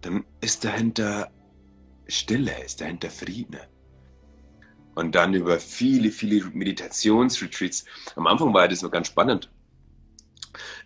dann 0.00 0.24
ist 0.40 0.64
dahinter 0.64 1.30
Stille, 2.06 2.52
ist 2.64 2.80
dahinter 2.80 3.10
Frieden. 3.10 3.60
Und 4.94 5.14
dann 5.14 5.34
über 5.34 5.58
viele, 5.58 6.10
viele 6.10 6.44
Meditationsretreats. 6.46 7.84
Am 8.14 8.26
Anfang 8.26 8.54
war 8.54 8.68
das 8.68 8.82
noch 8.82 8.90
ganz 8.90 9.08
spannend 9.08 9.50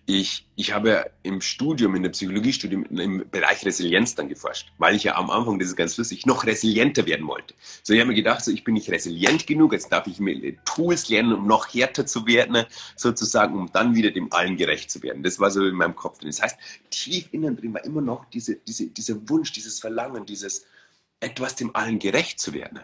ich, 0.06 0.46
ich 0.56 0.72
habe 0.72 1.10
im 1.22 1.40
Studium, 1.40 1.94
in 1.94 2.02
der 2.02 2.10
Psychologiestudium, 2.10 2.84
im 2.84 3.28
Bereich 3.30 3.64
Resilienz 3.64 4.14
dann 4.14 4.28
geforscht, 4.28 4.72
weil 4.78 4.96
ich 4.96 5.04
ja 5.04 5.16
am 5.16 5.30
Anfang, 5.30 5.58
das 5.58 5.68
ist 5.68 5.76
ganz 5.76 5.96
lustig, 5.96 6.24
noch 6.26 6.44
resilienter 6.44 7.06
werden 7.06 7.26
wollte. 7.26 7.54
So, 7.82 7.92
ich 7.92 8.00
habe 8.00 8.08
mir 8.08 8.14
gedacht, 8.14 8.44
so, 8.44 8.50
ich 8.50 8.64
bin 8.64 8.74
nicht 8.74 8.90
resilient 8.90 9.46
genug, 9.46 9.72
jetzt 9.72 9.92
darf 9.92 10.06
ich 10.06 10.18
mir 10.18 10.56
Tools 10.64 11.08
lernen, 11.08 11.32
um 11.34 11.46
noch 11.46 11.72
härter 11.72 12.06
zu 12.06 12.26
werden, 12.26 12.64
sozusagen, 12.96 13.58
um 13.58 13.70
dann 13.72 13.94
wieder 13.94 14.10
dem 14.10 14.32
allen 14.32 14.56
gerecht 14.56 14.90
zu 14.90 15.02
werden. 15.02 15.22
Das 15.22 15.38
war 15.38 15.50
so 15.50 15.64
in 15.66 15.74
meinem 15.74 15.94
Kopf 15.94 16.18
drin. 16.18 16.30
Das 16.30 16.42
heißt, 16.42 16.58
tief 16.90 17.28
innen 17.32 17.56
drin 17.56 17.74
war 17.74 17.84
immer 17.84 18.00
noch 18.00 18.24
diese, 18.26 18.56
diese, 18.56 18.86
dieser 18.86 19.28
Wunsch, 19.28 19.52
dieses 19.52 19.78
Verlangen, 19.78 20.24
dieses 20.26 20.64
etwas 21.20 21.56
dem 21.56 21.74
allen 21.74 21.98
gerecht 21.98 22.40
zu 22.40 22.52
werden. 22.52 22.80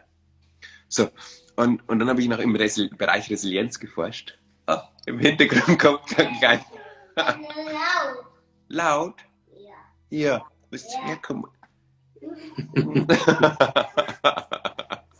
So, 0.89 1.09
und, 1.57 1.89
und 1.89 1.99
dann 1.99 2.09
habe 2.09 2.21
ich 2.21 2.29
noch 2.29 2.39
im 2.39 2.55
Resil 2.55 2.91
Bereich 2.91 3.31
Resilienz 3.31 3.79
geforscht. 3.79 4.39
Oh, 4.67 4.79
Im 5.07 5.19
Hintergrund 5.19 5.79
kommt 5.79 6.19
ein 6.19 6.39
kleiner 6.39 6.65
Laut. 7.17 8.25
Laut? 8.69 9.15
Ja. 9.57 9.73
Hier, 10.11 10.43
bist 10.71 10.93
du 10.93 11.07
herkommen? 11.07 11.47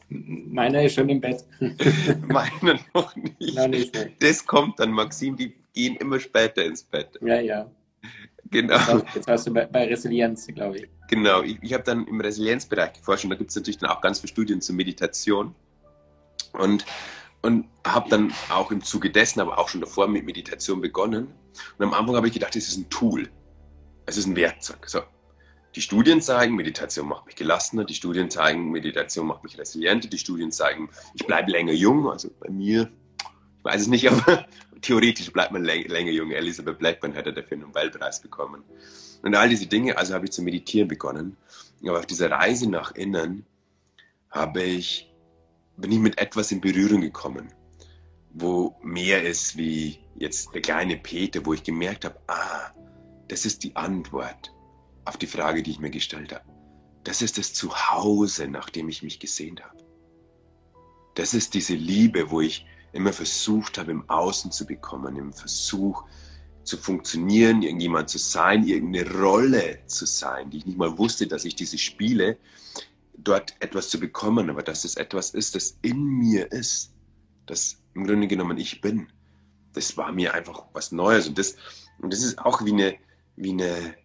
Meiner 0.09 0.83
ist 0.85 0.95
schon 0.95 1.09
im 1.09 1.21
Bett. 1.21 1.45
Meiner 2.29 2.79
noch 2.95 3.15
nicht. 3.17 3.55
Nein, 3.55 3.71
nicht 3.71 4.23
das 4.23 4.47
kommt 4.47 4.79
dann, 4.79 4.93
Maxim, 4.93 5.37
die 5.37 5.55
gehen 5.73 5.97
immer 5.97 6.21
später 6.21 6.65
ins 6.65 6.83
Bett. 6.83 7.19
Ja, 7.21 7.41
ja. 7.41 7.71
Genau. 8.51 9.03
Jetzt 9.15 9.27
warst 9.27 9.47
du 9.47 9.53
bei, 9.53 9.67
bei 9.67 9.87
Resilienz, 9.87 10.47
glaube 10.47 10.79
ich. 10.79 10.89
Genau, 11.09 11.43
ich, 11.43 11.59
ich 11.61 11.73
habe 11.73 11.83
dann 11.83 12.07
im 12.07 12.21
Resilienzbereich 12.21 12.93
geforscht 12.95 13.25
und 13.25 13.31
da 13.31 13.37
gibt 13.37 13.51
es 13.51 13.57
natürlich 13.57 13.79
dann 13.79 13.91
auch 13.91 14.01
ganz 14.01 14.21
viele 14.21 14.29
Studien 14.29 14.61
zur 14.61 14.77
Meditation. 14.77 15.55
Und 16.53 16.85
und 17.45 17.69
habe 17.87 18.09
dann 18.09 18.33
auch 18.49 18.71
im 18.71 18.83
Zuge 18.83 19.11
dessen, 19.11 19.39
aber 19.39 19.59
auch 19.59 19.69
schon 19.69 19.83
davor 19.83 20.09
mit 20.09 20.25
Meditation 20.25 20.81
begonnen. 20.81 21.27
Und 21.77 21.85
am 21.85 21.93
Anfang 21.93 22.17
habe 22.17 22.27
ich 22.27 22.33
gedacht, 22.33 22.57
es 22.57 22.69
ist 22.69 22.79
ein 22.79 22.89
Tool, 22.89 23.29
es 24.07 24.17
ist 24.17 24.25
ein 24.27 24.35
Werkzeug. 24.35 24.89
So. 24.89 25.03
Die 25.75 25.83
Studien 25.83 26.23
zeigen, 26.23 26.57
Meditation 26.57 27.07
macht 27.07 27.27
mich 27.27 27.37
gelassener, 27.37 27.85
die 27.85 27.93
Studien 27.93 28.31
zeigen, 28.31 28.71
Meditation 28.71 29.27
macht 29.27 29.45
mich 29.45 29.59
resilienter, 29.59 30.09
die 30.09 30.17
Studien 30.17 30.53
zeigen, 30.53 30.89
ich 31.13 31.27
bleibe 31.27 31.51
länger 31.51 31.75
jung, 31.75 32.09
also 32.09 32.31
bei 32.41 32.49
mir, 32.49 32.91
ich 33.59 33.65
weiß 33.65 33.83
es 33.83 33.89
nicht, 33.89 34.09
aber 34.11 34.47
theoretisch 34.81 35.31
bleibt 35.31 35.53
man 35.53 35.65
länger 35.65 36.13
jung. 36.13 36.31
Elisabeth 36.31 36.79
Blackburn 36.79 37.13
ja 37.13 37.21
dafür 37.21 37.59
einen 37.59 37.67
Nobelpreis 37.67 38.23
bekommen. 38.23 38.65
Und 39.21 39.35
all 39.35 39.51
diese 39.51 39.67
Dinge, 39.67 39.99
also 39.99 40.15
habe 40.15 40.25
ich 40.25 40.33
zu 40.33 40.41
meditieren 40.41 40.89
begonnen. 40.89 41.37
Aber 41.83 41.99
auf 41.99 42.07
dieser 42.07 42.31
Reise 42.31 42.71
nach 42.71 42.95
innen 42.95 43.45
habe 44.31 44.63
ich 44.63 45.14
bin 45.77 45.93
ich 45.93 45.99
mit 45.99 46.19
etwas 46.19 46.53
in 46.53 46.61
Berührung 46.61 47.01
gekommen, 47.01 47.53
wo 48.33 48.75
mehr 48.83 49.23
ist 49.23 49.57
wie 49.57 49.99
jetzt 50.17 50.55
der 50.55 50.63
kleine 50.63 50.97
Peter, 50.97 51.45
wo 51.45 51.55
ich 51.55 51.63
gemerkt 51.63 52.05
habe, 52.05 52.19
ah, 52.29 52.73
das 53.29 53.45
ist 53.47 53.65
die 53.65 53.75
Antwort 53.75 54.53
auf 55.05 55.17
die 55.17 55.27
Frage, 55.27 55.63
die 55.63 55.73
ich 55.73 55.81
mir 55.81 55.91
gestellt 55.91 56.33
habe. 56.33 56.45
Das 57.05 57.21
ist 57.21 57.37
das 57.39 57.53
Zuhause, 57.53 58.49
nach 58.49 58.71
dem 58.71 58.89
ich 58.89 59.03
mich 59.03 59.19
gesehnt 59.19 59.63
habe. 59.63 59.77
Das 61.15 61.35
ist 61.35 61.55
diese 61.55 61.75
Liebe, 61.75 62.31
wo 62.31 62.41
ich 62.41 62.67
immer 62.93 63.13
versucht 63.13 63.79
habe, 63.79 63.91
im 63.91 64.09
Außen 64.09 64.53
zu 64.53 64.67
bekommen, 64.67 65.17
im 65.17 65.33
Versuch 65.33 66.05
zu 66.63 66.79
funktionieren, 66.79 67.63
irgendjemand 67.63 68.09
zu 68.09 68.19
sein, 68.19 68.67
irgendeine 68.67 69.11
Rolle 69.21 69.81
zu 69.87 70.07
sein, 70.07 70.51
die 70.51 70.59
ich 70.59 70.67
nicht 70.67 70.79
mal 70.79 70.97
wusste, 70.97 71.27
dass 71.27 71.45
ich 71.45 71.55
diese 71.55 71.77
spiele, 71.77 72.39
dort 73.17 73.55
etwas 73.61 73.89
zu 73.89 73.99
bekommen, 73.99 74.51
aber 74.51 74.63
dass 74.63 74.85
es 74.85 74.97
etwas 74.97 75.31
ist, 75.31 75.55
das 75.55 75.79
in 75.83 76.03
mir 76.03 76.51
ist, 76.53 76.93
das 77.47 77.83
im 77.95 78.07
Grunde 78.07 78.27
genommen 78.27 78.59
ich 78.59 78.81
bin. 78.81 79.09
Das 79.73 79.97
war 79.97 80.13
mir 80.13 80.35
einfach 80.35 80.65
was 80.73 80.93
Neues 80.93 81.29
und 81.29 81.39
das, 81.39 81.57
und 81.99 82.13
das 82.13 82.23
ist 82.23 82.39
auch 82.39 82.65
wie 82.65 82.73
eine, 82.73 82.97
wie 83.37 83.51
eine 83.51 83.97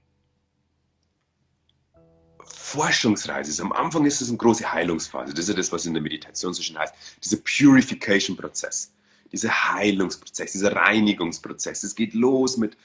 Forschungsreise. 2.43 3.61
Am 3.61 3.71
Anfang 3.71 4.05
ist 4.05 4.21
es 4.21 4.29
eine 4.29 4.37
große 4.37 4.71
Heilungsphase. 4.71 5.33
Das 5.33 5.49
ist 5.49 5.57
das, 5.57 5.71
was 5.71 5.85
in 5.85 5.93
der 5.93 6.03
Meditation 6.03 6.53
so 6.53 6.61
schön 6.61 6.77
heißt. 6.77 6.93
Dieser 7.23 7.37
Purification-Prozess, 7.37 8.91
dieser 9.31 9.49
Heilungsprozess, 9.49 10.51
dieser 10.51 10.75
Reinigungsprozess. 10.75 11.83
Es 11.83 11.95
geht 11.95 12.13
los 12.13 12.57
mit 12.57 12.77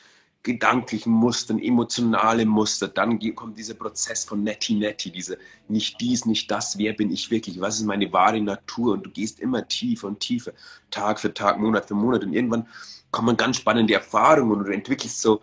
gedanklichen 0.45 1.11
Mustern, 1.11 1.59
emotionale 1.59 2.45
Muster. 2.45 2.87
Dann 2.87 3.19
kommt 3.35 3.59
dieser 3.59 3.75
Prozess 3.75 4.25
von 4.25 4.45
Netti 4.45 4.75
Netti, 4.75 5.11
diese 5.11 5.39
nicht 5.69 6.01
dies, 6.01 6.27
nicht 6.27 6.51
das, 6.51 6.79
wer 6.79 6.93
bin 6.93 7.11
ich 7.11 7.31
wirklich, 7.31 7.61
was 7.61 7.79
ist 7.79 7.87
meine 7.87 8.13
wahre 8.13 8.41
Natur 8.41 8.93
und 8.93 9.07
du 9.07 9.11
gehst 9.11 9.41
immer 9.41 9.67
tiefer 9.67 10.07
und 10.07 10.21
tiefer, 10.21 10.53
Tag 10.91 11.19
für 11.19 11.33
Tag, 11.33 11.59
Monat 11.59 11.89
für 11.89 11.95
Monat 11.95 12.23
und 12.23 12.35
irgendwann 12.35 12.69
kommen 13.11 13.37
ganz 13.37 13.57
spannende 13.57 13.95
Erfahrungen 13.95 14.59
und 14.59 14.65
du 14.67 14.73
entwickelst 14.73 15.23
so, 15.23 15.41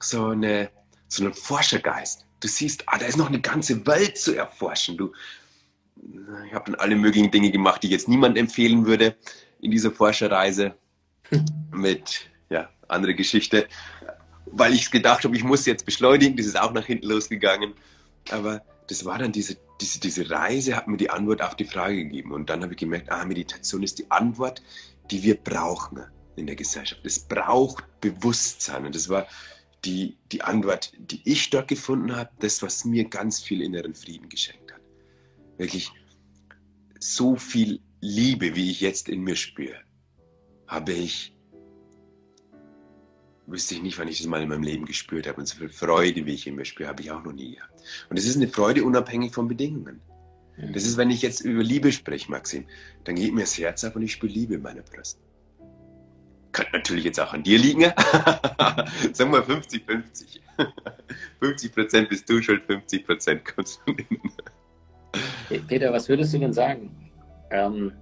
so, 0.00 0.26
eine, 0.26 0.70
so 1.08 1.24
einen 1.24 1.32
Forschergeist. 1.32 2.26
Du 2.40 2.48
siehst, 2.48 2.84
ah, 2.86 2.98
da 2.98 3.06
ist 3.06 3.16
noch 3.16 3.28
eine 3.28 3.40
ganze 3.40 3.86
Welt 3.86 4.18
zu 4.18 4.36
erforschen. 4.36 4.98
Du, 4.98 5.12
ich 6.46 6.52
habe 6.52 6.70
dann 6.70 6.74
alle 6.74 6.96
möglichen 6.96 7.30
Dinge 7.30 7.50
gemacht, 7.50 7.82
die 7.82 7.86
ich 7.86 7.92
jetzt 7.92 8.08
niemand 8.08 8.36
empfehlen 8.36 8.84
würde 8.84 9.16
in 9.60 9.70
dieser 9.70 9.92
Forscherreise 9.92 10.74
mit, 11.70 12.28
ja, 12.50 12.68
andere 12.88 13.14
Geschichte 13.14 13.66
weil 14.52 14.74
ich 14.74 14.90
gedacht 14.90 15.24
habe, 15.24 15.36
ich 15.36 15.44
muss 15.44 15.66
jetzt 15.66 15.84
beschleunigen. 15.84 16.36
Das 16.36 16.46
ist 16.46 16.58
auch 16.58 16.72
nach 16.72 16.86
hinten 16.86 17.06
losgegangen. 17.06 17.74
Aber 18.30 18.62
das 18.88 19.04
war 19.04 19.18
dann 19.18 19.32
diese, 19.32 19.56
diese, 19.80 19.98
diese 19.98 20.30
Reise, 20.30 20.76
hat 20.76 20.88
mir 20.88 20.96
die 20.96 21.10
Antwort 21.10 21.42
auf 21.42 21.56
die 21.56 21.64
Frage 21.64 21.96
gegeben. 21.96 22.32
Und 22.32 22.50
dann 22.50 22.62
habe 22.62 22.74
ich 22.74 22.78
gemerkt, 22.78 23.10
ah, 23.10 23.24
Meditation 23.24 23.82
ist 23.82 23.98
die 23.98 24.10
Antwort, 24.10 24.62
die 25.10 25.22
wir 25.22 25.36
brauchen 25.36 26.02
in 26.36 26.46
der 26.46 26.56
Gesellschaft. 26.56 27.04
Es 27.04 27.18
braucht 27.18 27.84
Bewusstsein. 28.00 28.86
Und 28.86 28.94
das 28.94 29.08
war 29.08 29.26
die, 29.84 30.16
die 30.30 30.42
Antwort, 30.42 30.92
die 30.98 31.20
ich 31.24 31.50
dort 31.50 31.68
gefunden 31.68 32.14
habe, 32.14 32.30
das, 32.38 32.62
was 32.62 32.84
mir 32.84 33.04
ganz 33.08 33.40
viel 33.40 33.62
inneren 33.62 33.94
Frieden 33.94 34.28
geschenkt 34.28 34.72
hat. 34.72 34.80
Wirklich 35.58 35.90
so 37.00 37.36
viel 37.36 37.80
Liebe, 38.00 38.54
wie 38.54 38.70
ich 38.70 38.80
jetzt 38.80 39.08
in 39.08 39.22
mir 39.22 39.36
spüre, 39.36 39.80
habe 40.66 40.92
ich 40.92 41.34
wüsste 43.46 43.74
ich 43.74 43.82
nicht, 43.82 43.98
wann 43.98 44.08
ich 44.08 44.18
das 44.18 44.26
mal 44.26 44.42
in 44.42 44.48
meinem 44.48 44.62
Leben 44.62 44.84
gespürt 44.84 45.26
habe. 45.26 45.38
Und 45.40 45.46
so 45.46 45.56
viel 45.56 45.68
Freude, 45.68 46.24
wie 46.26 46.34
ich 46.34 46.46
in 46.46 46.54
mir 46.54 46.64
spüre, 46.64 46.88
habe 46.88 47.02
ich 47.02 47.10
auch 47.10 47.22
noch 47.22 47.32
nie 47.32 47.56
gehabt. 47.56 47.82
Und 48.08 48.18
es 48.18 48.26
ist 48.26 48.36
eine 48.36 48.48
Freude 48.48 48.84
unabhängig 48.84 49.32
von 49.32 49.48
Bedingungen. 49.48 50.00
Mhm. 50.56 50.72
Das 50.72 50.84
ist, 50.84 50.96
wenn 50.96 51.10
ich 51.10 51.22
jetzt 51.22 51.40
über 51.40 51.62
Liebe 51.62 51.92
spreche, 51.92 52.30
Maxim, 52.30 52.66
dann 53.04 53.16
geht 53.16 53.34
mir 53.34 53.42
das 53.42 53.58
Herz 53.58 53.84
ab 53.84 53.96
und 53.96 54.02
ich 54.02 54.12
spüre 54.12 54.32
Liebe 54.32 54.54
in 54.54 54.62
meiner 54.62 54.82
Brust. 54.82 55.18
Könnte 56.52 56.72
natürlich 56.72 57.04
jetzt 57.04 57.18
auch 57.18 57.32
an 57.32 57.42
dir 57.42 57.58
liegen. 57.58 57.82
Sagen 59.12 59.32
wir 59.32 59.42
50-50. 59.42 60.40
50 61.40 61.74
Prozent 61.74 62.08
bist 62.10 62.28
du 62.28 62.42
schuld, 62.42 62.62
50 62.66 63.06
Prozent 63.06 63.44
kommst 63.44 63.80
du 63.86 63.92
innen. 63.92 64.32
Peter, 65.66 65.92
was 65.92 66.08
würdest 66.08 66.34
du 66.34 66.38
denn 66.38 66.52
sagen? 66.52 67.10
Ähm, 67.50 67.92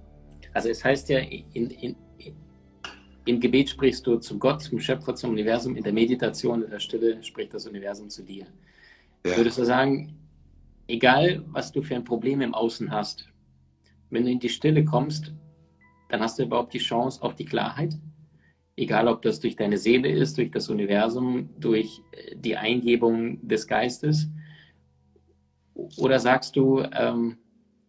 also 0.53 0.69
es 0.69 0.83
heißt 0.83 1.09
ja, 1.09 1.19
in, 1.19 1.69
in, 1.69 1.95
im 3.25 3.39
Gebet 3.39 3.69
sprichst 3.69 4.05
du 4.07 4.17
zu 4.17 4.39
Gott, 4.39 4.61
zum 4.61 4.79
Schöpfer, 4.79 5.15
zum 5.15 5.31
Universum. 5.31 5.75
In 5.75 5.83
der 5.83 5.93
Meditation, 5.93 6.63
in 6.63 6.71
der 6.71 6.79
Stille 6.79 7.23
spricht 7.23 7.53
das 7.53 7.67
Universum 7.67 8.09
zu 8.09 8.23
dir. 8.23 8.47
Ja. 9.25 9.37
Würdest 9.37 9.59
du 9.59 9.65
sagen, 9.65 10.17
egal 10.87 11.43
was 11.47 11.71
du 11.71 11.81
für 11.81 11.95
ein 11.95 12.03
Problem 12.03 12.41
im 12.41 12.53
Außen 12.53 12.91
hast, 12.91 13.27
wenn 14.09 14.25
du 14.25 14.31
in 14.31 14.39
die 14.39 14.49
Stille 14.49 14.83
kommst, 14.83 15.33
dann 16.09 16.21
hast 16.21 16.39
du 16.39 16.43
überhaupt 16.43 16.73
die 16.73 16.79
Chance 16.79 17.21
auf 17.21 17.35
die 17.35 17.45
Klarheit? 17.45 17.93
Egal, 18.75 19.07
ob 19.07 19.21
das 19.21 19.39
durch 19.39 19.55
deine 19.55 19.77
Seele 19.77 20.09
ist, 20.09 20.37
durch 20.37 20.49
das 20.49 20.69
Universum, 20.69 21.49
durch 21.59 22.01
äh, 22.11 22.35
die 22.35 22.57
Eingebung 22.57 23.47
des 23.47 23.67
Geistes. 23.67 24.29
Oder 25.97 26.19
sagst 26.19 26.55
du, 26.55 26.83
ähm, 26.91 27.37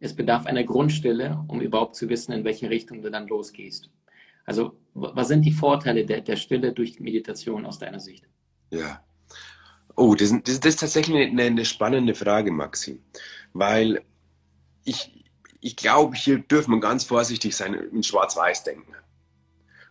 es 0.00 0.14
bedarf 0.14 0.46
einer 0.46 0.64
Grundstille, 0.64 1.42
um 1.48 1.60
überhaupt 1.60 1.96
zu 1.96 2.08
wissen, 2.08 2.32
in 2.32 2.44
welche 2.44 2.68
Richtung 2.68 3.02
du 3.02 3.10
dann 3.10 3.28
losgehst? 3.28 3.90
Also 4.44 4.76
was 4.94 5.28
sind 5.28 5.42
die 5.42 5.52
Vorteile 5.52 6.04
der, 6.04 6.20
der 6.20 6.36
Stille 6.36 6.72
durch 6.72 7.00
Meditation 7.00 7.64
aus 7.64 7.78
deiner 7.78 8.00
Sicht? 8.00 8.24
Ja. 8.70 9.02
Oh, 9.96 10.14
das, 10.14 10.30
das, 10.44 10.60
das 10.60 10.74
ist 10.74 10.80
tatsächlich 10.80 11.28
eine, 11.28 11.42
eine, 11.42 11.64
spannende 11.64 12.14
Frage, 12.14 12.50
Maxi. 12.50 13.00
Weil 13.52 14.02
ich, 14.84 15.24
ich 15.60 15.76
glaube, 15.76 16.16
hier 16.16 16.38
dürfen 16.38 16.72
wir 16.72 16.80
ganz 16.80 17.04
vorsichtig 17.04 17.54
sein 17.54 17.74
in 17.74 18.02
Schwarz-Weiß-Denken. 18.02 18.94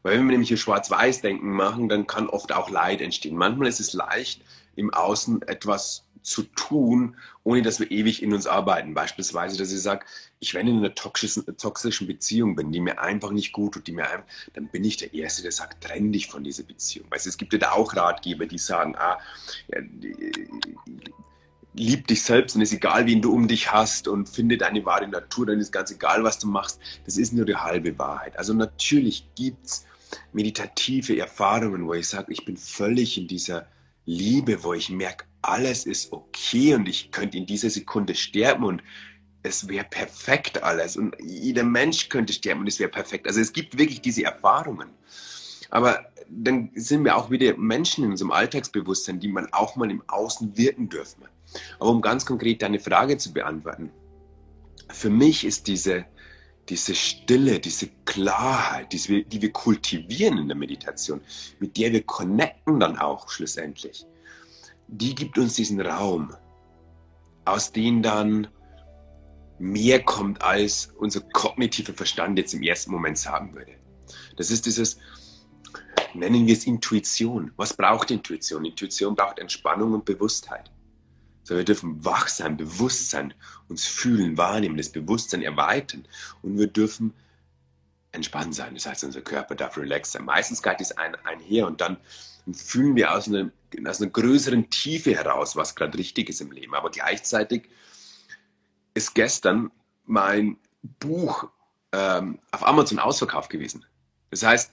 Weil 0.04 0.18
wenn 0.18 0.26
wir 0.26 0.32
nämlich 0.32 0.50
hier 0.50 0.58
Schwarz-Weiß-Denken 0.58 1.52
machen, 1.52 1.88
dann 1.88 2.08
kann 2.08 2.30
oft 2.30 2.52
auch 2.52 2.70
Leid 2.70 3.02
entstehen. 3.02 3.36
Manchmal 3.36 3.68
ist 3.68 3.80
es 3.80 3.94
leicht, 3.94 4.44
im 4.76 4.92
Außen 4.92 5.44
etwas 5.44 6.08
zu 6.22 6.44
tun, 6.44 7.16
ohne 7.44 7.62
dass 7.62 7.80
wir 7.80 7.90
ewig 7.92 8.22
in 8.22 8.34
uns 8.34 8.48
arbeiten. 8.48 8.94
Beispielsweise, 8.94 9.58
dass 9.58 9.72
ich 9.72 9.82
sage, 9.82 10.06
ich 10.40 10.54
wenn 10.54 10.68
in 10.68 10.78
einer 10.78 10.96
toxischen, 10.96 11.46
toxischen 11.58 12.08
Beziehung 12.08 12.56
bin, 12.56 12.72
die 12.72 12.80
mir 12.80 13.00
einfach 13.00 13.32
nicht 13.32 13.52
gut 13.52 13.74
tut, 13.74 13.88
die 13.88 13.92
mir 13.92 14.10
einfach, 14.10 14.26
dann 14.54 14.68
bin 14.70 14.84
ich 14.84 14.98
der 14.98 15.14
Erste, 15.14 15.42
der 15.42 15.52
sagt, 15.52 15.84
trenn 15.84 16.12
dich 16.12 16.28
von 16.28 16.44
dieser 16.44 16.64
Beziehung. 16.64 17.08
Weißt, 17.10 17.28
es 17.28 17.38
gibt 17.38 17.54
ja 17.54 17.60
da 17.60 17.72
auch 17.72 17.96
Ratgeber, 17.96 18.46
die 18.46 18.58
sagen, 18.58 18.96
ah, 18.98 19.20
ja, 19.68 19.82
lieb 21.74 22.08
dich 22.08 22.24
selbst 22.24 22.56
und 22.56 22.62
ist 22.62 22.74
egal, 22.74 23.06
wen 23.06 23.22
du 23.22 23.34
um 23.34 23.48
dich 23.48 23.72
hast 23.72 24.08
und 24.08 24.28
finde 24.28 24.58
deine 24.58 24.86
wahre 24.86 25.08
Natur, 25.08 25.46
dann 25.46 25.60
ist 25.60 25.72
ganz 25.72 25.92
egal, 25.92 26.24
was 26.24 26.38
du 26.38 26.48
machst. 26.48 26.80
Das 27.06 27.18
ist 27.18 27.34
nur 27.34 27.46
die 27.46 27.56
halbe 27.56 27.98
Wahrheit. 27.98 28.38
Also 28.38 28.54
natürlich 28.54 29.30
gibt 29.36 29.66
es 29.66 29.86
meditative 30.34 31.18
Erfahrungen, 31.18 31.88
wo 31.88 31.94
ich 31.94 32.10
sage, 32.10 32.32
ich 32.34 32.46
bin 32.46 32.58
völlig 32.58 33.18
in 33.18 33.28
dieser 33.28 33.68
Liebe, 34.06 34.64
wo 34.64 34.74
ich 34.74 34.90
merke, 34.90 35.26
alles 35.42 35.86
ist 35.86 36.12
okay 36.12 36.76
und 36.76 36.88
ich 36.88 37.12
könnte 37.12 37.38
in 37.38 37.46
dieser 37.46 37.70
Sekunde 37.70 38.16
sterben 38.16 38.64
und 38.64 38.84
es 39.44 39.68
wäre 39.68 39.86
perfekt 39.86 40.62
alles 40.62 40.98
und 40.98 41.16
jeder 41.20 41.64
Mensch 41.64 42.10
könnte 42.10 42.34
sterben 42.34 42.62
und 42.62 42.68
es 42.68 42.80
wäre 42.80 42.90
perfekt. 42.90 43.28
Also 43.28 43.40
es 43.40 43.52
gibt 43.52 43.78
wirklich 43.78 44.02
diese 44.02 44.24
Erfahrungen. 44.24 44.90
Aber 45.72 46.06
dann 46.30 46.70
sind 46.76 47.04
wir 47.04 47.16
auch 47.16 47.32
wieder 47.32 47.58
Menschen 47.58 48.04
in 48.04 48.12
unserem 48.12 48.32
Alltagsbewusstsein, 48.32 49.20
die 49.20 49.28
man 49.28 49.52
auch 49.54 49.76
mal 49.76 49.90
im 49.90 50.04
Außen 50.08 50.56
wirken 50.58 50.90
dürfen. 50.90 51.24
Aber 51.80 51.90
um 51.90 52.02
ganz 52.02 52.26
konkret 52.26 52.62
deine 52.62 52.80
Frage 52.80 53.18
zu 53.18 53.34
beantworten, 53.34 53.92
für 54.90 55.10
mich 55.10 55.46
ist 55.46 55.68
diese, 55.68 56.06
diese 56.70 56.96
Stille, 56.96 57.60
diese 57.60 57.88
Klarheit, 58.06 58.94
die 58.94 59.08
wir, 59.08 59.24
die 59.24 59.42
wir 59.42 59.52
kultivieren 59.52 60.38
in 60.38 60.48
der 60.48 60.58
Meditation, 60.58 61.22
mit 61.60 61.78
der 61.78 61.92
wir 61.92 62.04
connecten 62.04 62.80
dann 62.80 62.98
auch 62.98 63.30
schlussendlich, 63.30 64.06
die 64.92 65.16
gibt 65.16 65.38
uns 65.38 65.56
diesen 65.56 65.82
Raum, 65.82 66.36
aus 67.46 67.72
dem 67.72 68.02
dann 68.02 68.48
mehr 69.58 70.04
kommt, 70.04 70.42
als 70.42 70.94
unser 70.98 71.22
kognitiver 71.22 71.94
Verstand 71.94 72.38
jetzt 72.38 72.54
im 72.54 72.62
ersten 72.62 72.92
Moment 72.92 73.18
sagen 73.18 73.56
würde. 73.56 73.74
Das 74.36 74.52
ist 74.52 74.66
dieses, 74.66 74.98
nennen 76.14 76.46
wir 76.46 76.54
es 76.54 76.66
Intuition. 76.66 77.52
Was 77.56 77.76
braucht 77.76 78.12
Intuition? 78.12 78.66
Intuition 78.66 79.16
braucht 79.16 79.40
Entspannung 79.40 79.94
und 79.94 80.06
Bewusstheit. 80.06 80.72
So, 81.44 81.56
wir 81.56 81.64
dürfen 81.64 82.04
wach 82.04 82.28
sein, 82.28 82.58
bewusst 82.58 83.10
sein, 83.10 83.34
uns 83.68 83.88
fühlen, 83.88 84.38
wahrnehmen, 84.38 84.78
das 84.78 84.90
Bewusstsein 84.90 85.42
erweitern 85.42 86.06
und 86.42 86.58
wir 86.58 86.68
dürfen 86.68 87.14
entspannt 88.12 88.56
sein. 88.56 88.74
Das 88.74 88.86
heißt, 88.86 89.06
unser 89.06 89.22
Körper 89.22 89.56
darf 89.56 89.78
relaxed 89.78 90.14
sein. 90.14 90.26
Meistens 90.26 90.62
geht 90.62 90.82
es 90.82 90.92
ein, 90.92 91.16
einher 91.24 91.66
und 91.66 91.82
dann 91.82 91.98
fühlen 92.54 92.96
wir 92.96 93.14
aus 93.14 93.28
einer, 93.28 93.52
aus 93.88 94.02
einer 94.02 94.12
größeren 94.12 94.70
Tiefe 94.70 95.16
heraus, 95.16 95.56
was 95.56 95.76
gerade 95.76 95.98
richtig 95.98 96.30
ist 96.30 96.42
im 96.42 96.52
Leben. 96.52 96.74
Aber 96.76 96.92
gleichzeitig 96.92 97.70
ist 98.94 99.14
gestern 99.16 99.72
mein 100.06 100.58
Buch 101.00 101.50
ähm, 101.92 102.40
auf 102.52 102.66
Amazon 102.66 103.00
ausverkauft 103.00 103.50
gewesen. 103.50 103.86
Das 104.30 104.44
heißt, 104.44 104.72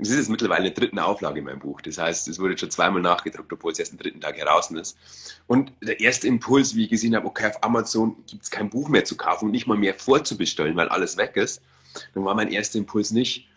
es 0.00 0.10
ist 0.10 0.16
jetzt 0.16 0.30
mittlerweile 0.30 0.62
eine 0.64 0.72
dritten 0.72 0.98
Auflage 0.98 1.38
in 1.38 1.44
meinem 1.44 1.60
Buch. 1.60 1.80
Das 1.80 1.98
heißt, 1.98 2.26
es 2.28 2.38
wurde 2.38 2.58
schon 2.58 2.70
zweimal 2.70 3.02
nachgedruckt, 3.02 3.52
obwohl 3.52 3.72
es 3.72 3.78
erst 3.78 3.92
am 3.92 3.98
dritten 3.98 4.20
Tag 4.20 4.36
heraus 4.36 4.70
ist. 4.70 4.96
Und 5.46 5.72
der 5.82 6.00
erste 6.00 6.26
Impuls, 6.26 6.74
wie 6.74 6.84
ich 6.84 6.90
gesehen 6.90 7.14
habe, 7.14 7.26
okay, 7.26 7.46
auf 7.46 7.62
Amazon 7.62 8.16
gibt 8.26 8.42
es 8.42 8.50
kein 8.50 8.70
Buch 8.70 8.88
mehr 8.88 9.04
zu 9.04 9.16
kaufen 9.16 9.46
und 9.46 9.50
nicht 9.52 9.66
mal 9.66 9.78
mehr 9.78 9.94
vorzubestellen, 9.94 10.76
weil 10.76 10.88
alles 10.88 11.16
weg 11.16 11.36
ist, 11.36 11.62
dann 12.14 12.24
war 12.24 12.34
mein 12.34 12.50
erster 12.50 12.78
Impuls 12.78 13.12
nicht, 13.12 13.48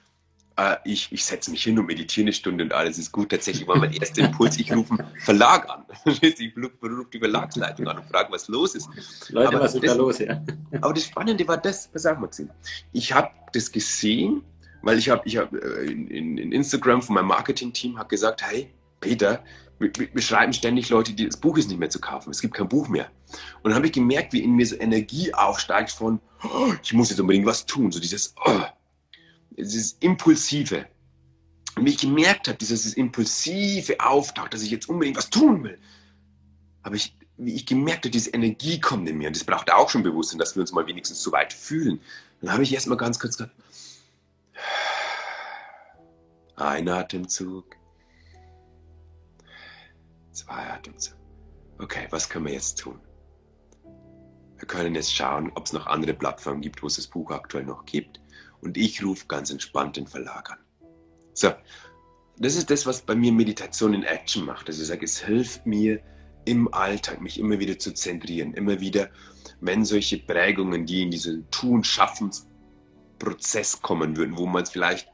äh, 0.58 0.78
ich, 0.84 1.12
ich 1.12 1.24
setze 1.24 1.52
mich 1.52 1.64
hin 1.64 1.78
und 1.80 1.86
meditiere 1.86 2.26
eine 2.26 2.34
Stunde 2.34 2.64
und 2.64 2.74
alles 2.74 2.98
ist 2.98 3.12
gut. 3.12 3.30
Tatsächlich 3.30 3.68
war 3.68 3.78
mein 3.78 3.94
erster 3.94 4.26
Impuls, 4.26 4.58
ich 4.58 4.74
rufe 4.74 4.94
einen 4.94 5.08
Verlag 5.20 5.70
an. 5.70 5.86
ich 6.06 6.54
rufe 6.58 7.08
die 7.14 7.20
Verlagsleitung 7.20 7.88
an 7.88 8.00
und 8.00 8.06
frage, 8.10 8.32
was 8.32 8.48
los 8.48 8.76
ist. 8.76 8.90
Leute, 9.30 9.50
aber 9.50 9.62
was 9.62 9.76
ist 9.76 9.86
da 9.86 9.94
los? 9.94 10.20
Ja. 10.20 10.42
Aber 10.82 10.94
das 10.94 11.06
Spannende 11.06 11.48
war 11.48 11.58
das, 11.58 11.90
was 11.94 12.06
auch 12.06 12.18
Maxim. 12.18 12.50
Ich 12.92 13.14
habe 13.14 13.30
das 13.54 13.72
gesehen, 13.72 14.44
weil 14.82 14.98
ich 14.98 15.10
habe 15.10 15.22
ich 15.26 15.38
hab, 15.38 15.54
äh, 15.54 15.86
in, 15.86 16.38
in 16.38 16.52
Instagram 16.52 17.02
von 17.02 17.16
meinem 17.16 17.28
Marketing-Team 17.28 18.00
gesagt, 18.08 18.42
hey, 18.42 18.74
Peter, 19.00 19.44
wir, 19.80 19.92
wir, 19.96 20.22
schreiben 20.22 20.54
ständig 20.54 20.90
Leute, 20.90 21.14
die 21.14 21.28
das 21.28 21.38
Buch 21.38 21.58
ist 21.58 21.70
nicht 21.70 21.80
mehr 21.80 21.90
zu 21.90 22.00
kaufen. 22.00 22.32
Es 22.32 22.42
gibt 22.42 22.56
kein 22.56 22.68
Buch 22.68 22.88
mehr. 22.88 23.12
Und 23.62 23.70
dann 23.70 23.76
habe 23.76 23.86
ich 23.86 23.92
gemerkt, 23.92 24.34
wie 24.34 24.44
in 24.44 24.56
mir 24.56 24.66
so 24.66 24.76
Energie 24.76 25.32
aufsteigt 25.34 25.92
von, 25.92 26.20
oh, 26.44 26.74
ich 26.82 26.94
muss 26.94 27.12
jetzt 27.12 27.20
unbedingt 27.20 27.46
was 27.46 27.66
tun. 27.66 27.92
So 27.92 28.00
dieses, 28.00 28.34
oh, 28.44 28.62
dieses 29.58 29.94
Impulsive. 30.00 30.88
Wie 31.76 31.90
ich 31.90 32.00
gemerkt 32.00 32.48
habe, 32.48 32.58
dieses 32.58 32.94
Impulsive 32.94 34.00
auftaucht, 34.00 34.54
dass 34.54 34.64
ich 34.64 34.72
jetzt 34.72 34.90
unbedingt 34.90 35.18
was 35.18 35.30
tun 35.30 35.64
will, 35.64 35.80
habe 36.84 36.96
ich, 36.96 37.16
wie 37.38 37.54
ich 37.54 37.66
gemerkt 37.66 38.06
habe, 38.06 38.12
diese 38.12 38.32
Energie 38.32 38.80
kommt 38.80 39.08
in 39.08 39.18
mir. 39.18 39.28
Und 39.28 39.36
das 39.36 39.44
braucht 39.44 39.72
auch 39.72 39.90
schon 39.90 40.04
Bewusstsein, 40.04 40.40
dass 40.40 40.56
wir 40.56 40.62
uns 40.62 40.72
mal 40.72 40.88
wenigstens 40.88 41.22
so 41.22 41.32
weit 41.32 41.54
fühlen. 41.54 42.00
Dann 42.42 42.52
habe 42.52 42.64
ich 42.64 42.74
erstmal 42.74 42.98
ganz 42.98 43.20
kurz 43.20 43.38
gesagt, 43.38 43.54
ein 46.56 46.90
Atemzug, 46.90 47.76
zwei 50.32 50.72
Atemzug. 50.72 51.18
Okay, 51.78 52.08
was 52.10 52.28
können 52.28 52.46
wir 52.46 52.54
jetzt 52.54 52.80
tun? 52.80 53.00
Wir 54.58 54.68
können 54.68 54.96
jetzt 54.96 55.14
schauen, 55.14 55.52
ob 55.54 55.68
es 55.68 55.74
noch 55.74 55.86
andere 55.86 56.16
Plattformen 56.16 56.62
gibt, 56.62 56.82
wo 56.82 56.88
es 56.88 56.96
das 56.96 57.06
Buch 57.06 57.30
aktuell 57.30 57.66
noch 57.66 57.86
gibt 57.86 58.20
und 58.62 58.78
ich 58.78 59.04
rufe 59.04 59.26
ganz 59.28 59.50
entspannt 59.50 59.98
den 59.98 60.08
Verlag 60.08 60.52
an. 60.52 60.60
So, 61.34 61.52
das 62.38 62.56
ist 62.56 62.70
das, 62.70 62.86
was 62.86 63.02
bei 63.02 63.16
mir 63.16 63.32
Meditation 63.32 63.94
in 63.94 64.04
Action 64.04 64.46
macht. 64.46 64.68
Also 64.68 64.82
ich 64.82 64.88
sage, 64.88 65.06
es 65.06 65.20
hilft 65.20 65.66
mir 65.66 66.02
im 66.46 66.74
Alltag, 66.74 67.22
mich 67.22 67.40
immer 67.40 67.60
wieder 67.60 67.78
zu 67.78 67.94
zentrieren, 67.94 68.54
immer 68.54 68.80
wieder, 68.80 69.10
wenn 69.60 69.84
solche 69.86 70.20
Prägungen, 70.20 70.86
die 70.86 71.04
in 71.04 71.12
diesen 71.12 71.50
Tun-Schaffens-Prozess 71.52 73.82
kommen 73.82 74.16
würden, 74.18 74.38
wo 74.38 74.46
man 74.46 74.66
vielleicht 74.66 75.10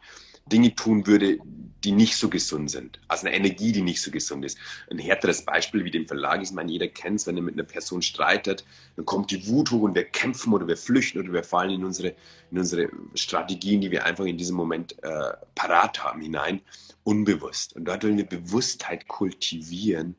Dinge 0.51 0.75
tun 0.75 1.07
würde, 1.07 1.39
die 1.83 1.91
nicht 1.91 2.15
so 2.15 2.29
gesund 2.29 2.71
sind. 2.71 2.99
Also 3.07 3.27
eine 3.27 3.35
Energie, 3.35 3.71
die 3.71 3.81
nicht 3.81 4.01
so 4.01 4.11
gesund 4.11 4.45
ist. 4.45 4.57
Ein 4.89 4.99
härteres 4.99 5.43
Beispiel 5.43 5.83
wie 5.83 5.91
dem 5.91 6.07
Verlag 6.07 6.41
ist, 6.41 6.53
man 6.53 6.69
jeder 6.69 6.87
kennt 6.87 7.19
es, 7.19 7.27
wenn 7.27 7.37
er 7.37 7.43
mit 7.43 7.55
einer 7.55 7.63
Person 7.63 8.01
streitet, 8.01 8.65
dann 8.95 9.05
kommt 9.05 9.31
die 9.31 9.47
Wut 9.47 9.71
hoch 9.71 9.81
und 9.81 9.95
wir 9.95 10.05
kämpfen 10.05 10.53
oder 10.53 10.67
wir 10.67 10.77
flüchten 10.77 11.19
oder 11.19 11.33
wir 11.33 11.43
fallen 11.43 11.71
in 11.71 11.85
unsere, 11.85 12.15
in 12.51 12.57
unsere 12.57 12.89
Strategien, 13.15 13.81
die 13.81 13.91
wir 13.91 14.05
einfach 14.05 14.25
in 14.25 14.37
diesem 14.37 14.55
Moment 14.55 15.01
äh, 15.03 15.33
parat 15.55 16.03
haben, 16.03 16.21
hinein, 16.21 16.61
unbewusst. 17.03 17.75
Und 17.75 17.85
dort, 17.85 18.03
wenn 18.03 18.17
wir 18.17 18.25
Bewusstheit 18.25 19.07
kultivieren, 19.07 20.15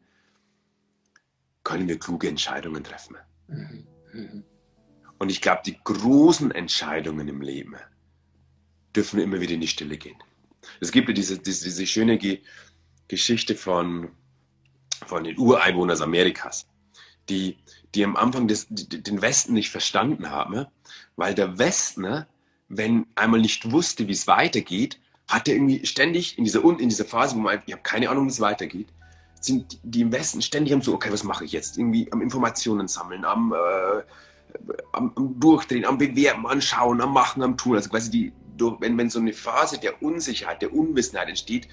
können 1.63 1.89
wir 1.89 1.99
kluge 1.99 2.29
Entscheidungen 2.29 2.85
treffen. 2.85 3.17
Mhm. 3.49 3.87
Mhm. 4.13 4.45
Und 5.19 5.31
ich 5.31 5.41
glaube, 5.41 5.63
die 5.65 5.79
großen 5.83 6.51
Entscheidungen 6.51 7.29
im 7.29 7.41
Leben 7.41 7.77
dürfen 8.95 9.17
wir 9.17 9.25
immer 9.25 9.41
wieder 9.41 9.55
in 9.55 9.61
die 9.61 9.69
Stille 9.69 9.97
gehen. 9.97 10.19
Es 10.81 10.93
gibt 10.93 11.09
ja 11.09 11.15
diese, 11.15 11.39
diese, 11.39 11.65
diese 11.65 11.87
schöne 11.87 12.19
Ge 12.19 12.41
Geschichte 13.07 13.55
von, 13.55 14.09
von 15.07 15.25
den 15.25 15.39
Ureinwohnern 15.39 16.01
Amerikas, 16.01 16.67
die, 17.29 17.59
die 17.95 18.03
am 18.03 18.17
Anfang 18.17 18.49
des, 18.49 18.67
die, 18.71 19.03
den 19.03 19.21
Westen 19.21 19.53
nicht 19.53 19.71
verstanden 19.71 20.31
haben, 20.31 20.67
weil 21.17 21.35
der 21.35 21.59
Westen, 21.59 22.25
wenn 22.69 23.07
einmal 23.15 23.41
nicht 23.41 23.71
wusste, 23.71 24.09
wie 24.09 24.13
es 24.13 24.27
weitergeht, 24.27 24.99
hatte 25.29 25.53
irgendwie 25.53 25.85
ständig 25.87 26.39
in 26.39 26.45
dieser, 26.45 26.65
in 26.65 26.89
dieser 26.89 27.05
Phase, 27.05 27.37
wo 27.37 27.41
man, 27.41 27.63
ich 27.67 27.73
habe 27.73 27.83
keine 27.83 28.09
Ahnung, 28.09 28.27
wie 28.27 28.31
es 28.31 28.41
weitergeht, 28.41 28.89
sind 29.41 29.79
die 29.83 30.01
im 30.01 30.13
Westen 30.13 30.43
ständig 30.43 30.73
am 30.73 30.83
so, 30.83 30.95
okay, 30.95 31.13
was 31.13 31.25
mache 31.25 31.45
ich 31.45 31.53
jetzt? 31.53 31.77
Irgendwie 31.77 32.11
am 32.13 32.23
Informationen 32.23 32.89
sammeln, 32.89 33.25
am, 33.25 33.53
äh, 33.53 34.03
am, 34.93 35.13
am 35.15 35.39
Durchdrehen, 35.39 35.85
am 35.85 35.99
Bewerben, 35.99 36.47
anschauen, 36.47 37.01
am 37.01 37.13
Machen, 37.13 37.43
am 37.43 37.57
Tun. 37.57 37.77
Also 37.77 37.91
quasi 37.91 38.11
die, 38.11 38.33
wenn, 38.59 38.97
wenn 38.99 39.11
so 39.11 39.19
eine 39.19 39.33
Phase 39.33 39.79
der 39.79 40.03
Unsicherheit, 40.03 40.63
der 40.63 40.73
Unwissenheit 40.73 41.29
entsteht, 41.29 41.69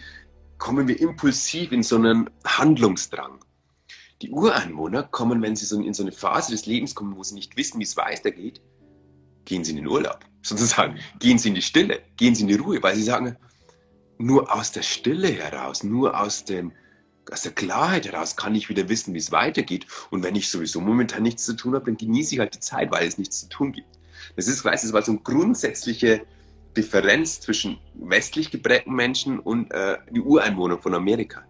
kommen 0.58 0.88
wir 0.88 1.00
impulsiv 1.00 1.72
in 1.72 1.84
so 1.84 1.96
einen 1.96 2.30
Handlungsdrang. 2.46 3.40
Die 4.22 4.30
Ureinwohner 4.30 5.04
kommen, 5.04 5.42
wenn 5.42 5.56
sie 5.56 5.66
so 5.66 5.82
in 5.82 5.94
so 5.94 6.04
eine 6.04 6.12
Phase 6.12 6.52
des 6.52 6.68
Lebens 6.68 6.94
kommen, 6.94 7.16
wo 7.16 7.24
sie 7.24 7.34
nicht 7.34 7.58
wissen, 7.58 7.80
wie 7.80 7.84
es 7.84 7.98
weitergeht, 7.98 8.62
gehen 9.46 9.64
sie 9.64 9.72
in 9.72 9.78
den 9.78 9.88
Urlaub. 9.88 10.20
Sozusagen 10.44 11.00
gehen 11.20 11.38
sie 11.38 11.50
in 11.50 11.56
die 11.56 11.62
Stille, 11.62 12.02
gehen 12.18 12.36
sie 12.36 12.44
in 12.44 12.48
die 12.48 12.56
Ruhe, 12.56 12.82
weil 12.82 12.96
sie 12.96 13.04
sagen, 13.04 13.36
nur 14.18 14.54
aus 14.54 14.72
der 14.72 14.84
Stille 14.84 15.30
heraus, 15.30 15.84
nur 15.84 16.20
aus, 16.20 16.46
dem, 16.46 16.74
aus 17.32 17.42
der 17.42 17.54
Klarheit 17.54 18.06
heraus 18.06 18.36
kann 18.36 18.54
ich 18.54 18.70
wieder 18.70 18.88
wissen, 18.88 19.16
wie 19.16 19.20
es 19.20 19.32
weitergeht. 19.32 19.88
Und 20.12 20.24
wenn 20.24 20.36
ich 20.36 20.50
sowieso 20.50 20.80
momentan 20.80 21.24
nichts 21.24 21.44
zu 21.44 21.56
tun 21.56 21.74
habe, 21.74 21.86
dann 21.86 21.98
genieße 21.98 22.36
ich 22.36 22.40
halt 22.40 22.54
die 22.54 22.60
Zeit, 22.60 22.92
weil 22.92 23.08
es 23.08 23.18
nichts 23.18 23.40
zu 23.42 23.50
tun 23.50 23.72
gibt. 23.72 23.88
Das 24.36 24.48
ist, 24.48 24.64
weiß, 24.64 24.84
das 24.84 24.94
war 24.94 25.02
so 25.02 25.12
eine 25.12 25.22
grundsätzliche 25.22 26.26
Differenz 26.76 27.42
zwischen 27.42 27.80
westlich 27.96 28.52
geprägten 28.52 28.94
Menschen 28.94 29.40
und 29.40 29.72
äh, 29.72 29.98
die 30.10 30.22
Ureinwohner 30.22 30.78
von 30.78 30.94
Amerika. 30.94 31.46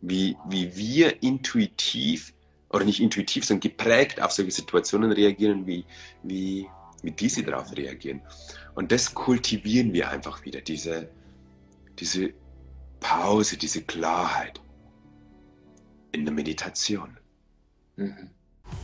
Wie, 0.00 0.36
wie 0.48 0.76
wir 0.76 1.22
intuitiv, 1.22 2.34
oder 2.70 2.84
nicht 2.84 3.00
intuitiv, 3.00 3.44
sondern 3.44 3.60
geprägt 3.60 4.20
auf 4.20 4.32
solche 4.32 4.50
Situationen 4.50 5.12
reagieren, 5.12 5.66
wie, 5.66 5.84
wie, 6.22 6.66
wie 7.02 7.10
diese 7.12 7.42
darauf 7.42 7.74
reagieren. 7.76 8.20
Und 8.74 8.90
das 8.92 9.14
kultivieren 9.14 9.92
wir 9.92 10.10
einfach 10.10 10.44
wieder, 10.44 10.60
diese, 10.60 11.08
diese 11.98 12.34
Pause, 13.00 13.56
diese 13.56 13.82
Klarheit 13.82 14.60
in 16.12 16.24
der 16.24 16.34
Meditation. 16.34 17.16
Mhm. 17.96 18.30